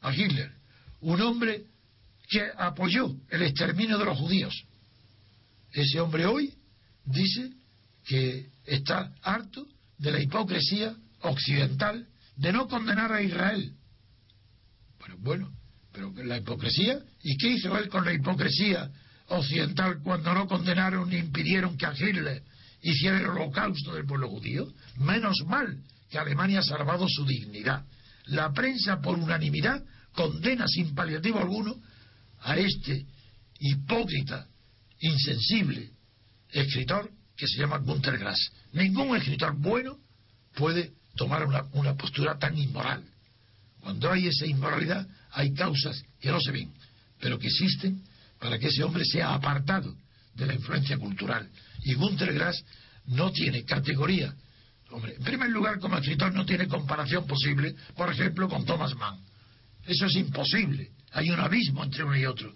[0.00, 0.52] a Hitler,
[1.00, 1.66] un hombre
[2.28, 4.64] que apoyó el exterminio de los judíos.
[5.72, 6.54] Ese hombre hoy
[7.04, 7.52] dice
[8.04, 9.66] que está harto
[9.98, 13.74] de la hipocresía occidental de no condenar a Israel.
[14.98, 15.57] Bueno, bueno,
[15.92, 18.90] pero la hipocresía, ¿y qué hizo él con la hipocresía
[19.28, 22.42] occidental cuando no condenaron ni impidieron que a Hitler
[22.82, 24.72] hiciera el holocausto del pueblo judío?
[24.96, 27.84] Menos mal que Alemania ha salvado su dignidad.
[28.26, 29.82] La prensa, por unanimidad,
[30.12, 31.76] condena sin paliativo alguno
[32.40, 33.06] a este
[33.58, 34.46] hipócrita,
[35.00, 35.90] insensible
[36.50, 38.52] escritor que se llama Günter Grass.
[38.72, 39.98] Ningún escritor bueno
[40.54, 43.04] puede tomar una, una postura tan inmoral.
[43.88, 46.70] Cuando hay esa inmoralidad, hay causas que no se ven,
[47.18, 48.04] pero que existen
[48.38, 49.96] para que ese hombre sea apartado
[50.34, 51.48] de la influencia cultural.
[51.84, 52.62] Y Günter Grass
[53.06, 54.34] no tiene categoría.
[54.90, 59.24] Hombre, en primer lugar, como escritor no tiene comparación posible, por ejemplo, con Thomas Mann.
[59.86, 60.90] Eso es imposible.
[61.12, 62.54] Hay un abismo entre uno y otro.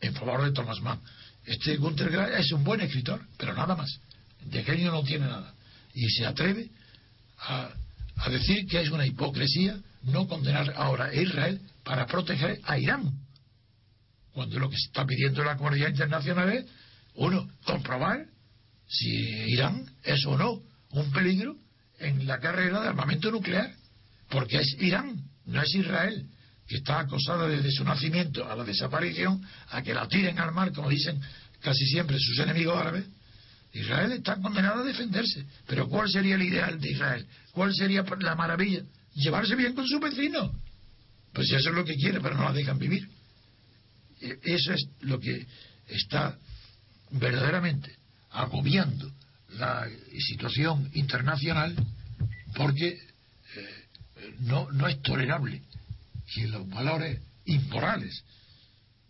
[0.00, 1.00] En favor de Thomas Mann.
[1.46, 4.00] Este Günter Grass es un buen escritor, pero nada más.
[4.46, 5.54] De genio no tiene nada.
[5.94, 6.68] Y se atreve
[7.38, 7.70] a,
[8.16, 13.12] a decir que es una hipocresía no condenar ahora a Israel para proteger a Irán.
[14.32, 16.66] Cuando lo que está pidiendo la comunidad internacional es,
[17.14, 18.26] uno, comprobar
[18.86, 19.08] si
[19.50, 21.56] Irán es o no un peligro
[21.98, 23.72] en la carrera de armamento nuclear.
[24.30, 26.26] Porque es Irán, no es Israel,
[26.66, 30.72] que está acosada desde su nacimiento a la desaparición, a que la tiren al mar,
[30.72, 31.20] como dicen
[31.60, 33.04] casi siempre sus enemigos árabes.
[33.72, 35.44] Israel está condenado a defenderse.
[35.66, 37.26] Pero ¿cuál sería el ideal de Israel?
[37.52, 38.82] ¿Cuál sería la maravilla?
[39.18, 40.52] Llevarse bien con su vecino.
[41.32, 43.08] Pues eso es lo que quiere, pero no la dejan vivir.
[44.20, 45.46] E, eso es lo que
[45.88, 46.36] está
[47.10, 47.96] verdaderamente
[48.30, 49.10] agobiando
[49.50, 49.88] la
[50.26, 51.74] situación internacional
[52.54, 55.62] porque eh, no, no es tolerable
[56.34, 58.22] que los valores inmorales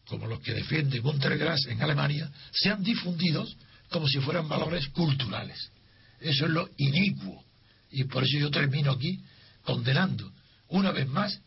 [0.07, 3.57] como los que defiende Grass en Alemania sean difundidos
[3.91, 5.71] como si fueran valores culturales.
[6.21, 7.45] Eso es lo inicuo.
[7.91, 9.21] Y por eso yo termino aquí
[9.69, 10.33] condenando
[10.69, 11.43] una vez más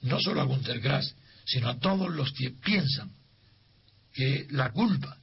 [0.00, 1.14] no solo a Gunter Grass,
[1.44, 3.12] sino a todos los que piensan
[4.10, 5.18] que la culpa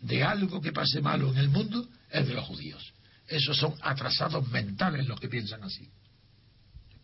[0.00, 2.82] de algo que pase malo en el mundo es de los judíos.
[3.28, 5.88] Esos son atrasados mentales los que piensan así.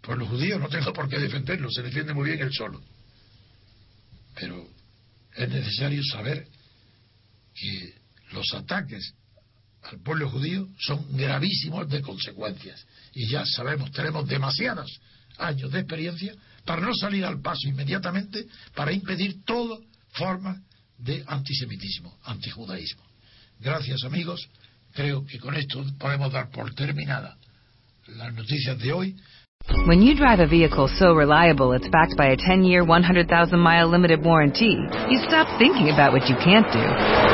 [0.01, 2.83] Pues los judíos no tengo por qué defenderlos, se defiende muy bien él solo.
[4.35, 4.69] Pero
[5.37, 6.49] es necesario saber
[7.55, 7.95] que
[8.33, 9.15] los ataques
[9.91, 12.85] al pueblo judío son gravísimos de consecuencias.
[13.13, 15.01] Y ya sabemos, tenemos demasiados
[15.39, 19.79] años de experiencia para no salir al paso inmediatamente para impedir toda
[20.13, 20.61] forma
[20.99, 23.03] de antisemitismo, antijudaísmo.
[23.61, 24.49] Gracias amigos,
[24.93, 27.37] creo que con esto podemos dar por terminada
[28.07, 29.17] las noticias de hoy.
[29.87, 34.77] When you drive a vehicle so reliable it's backed by a 10-year, 100,000-mile limited warranty,
[35.09, 37.34] you stop thinking about what you can't do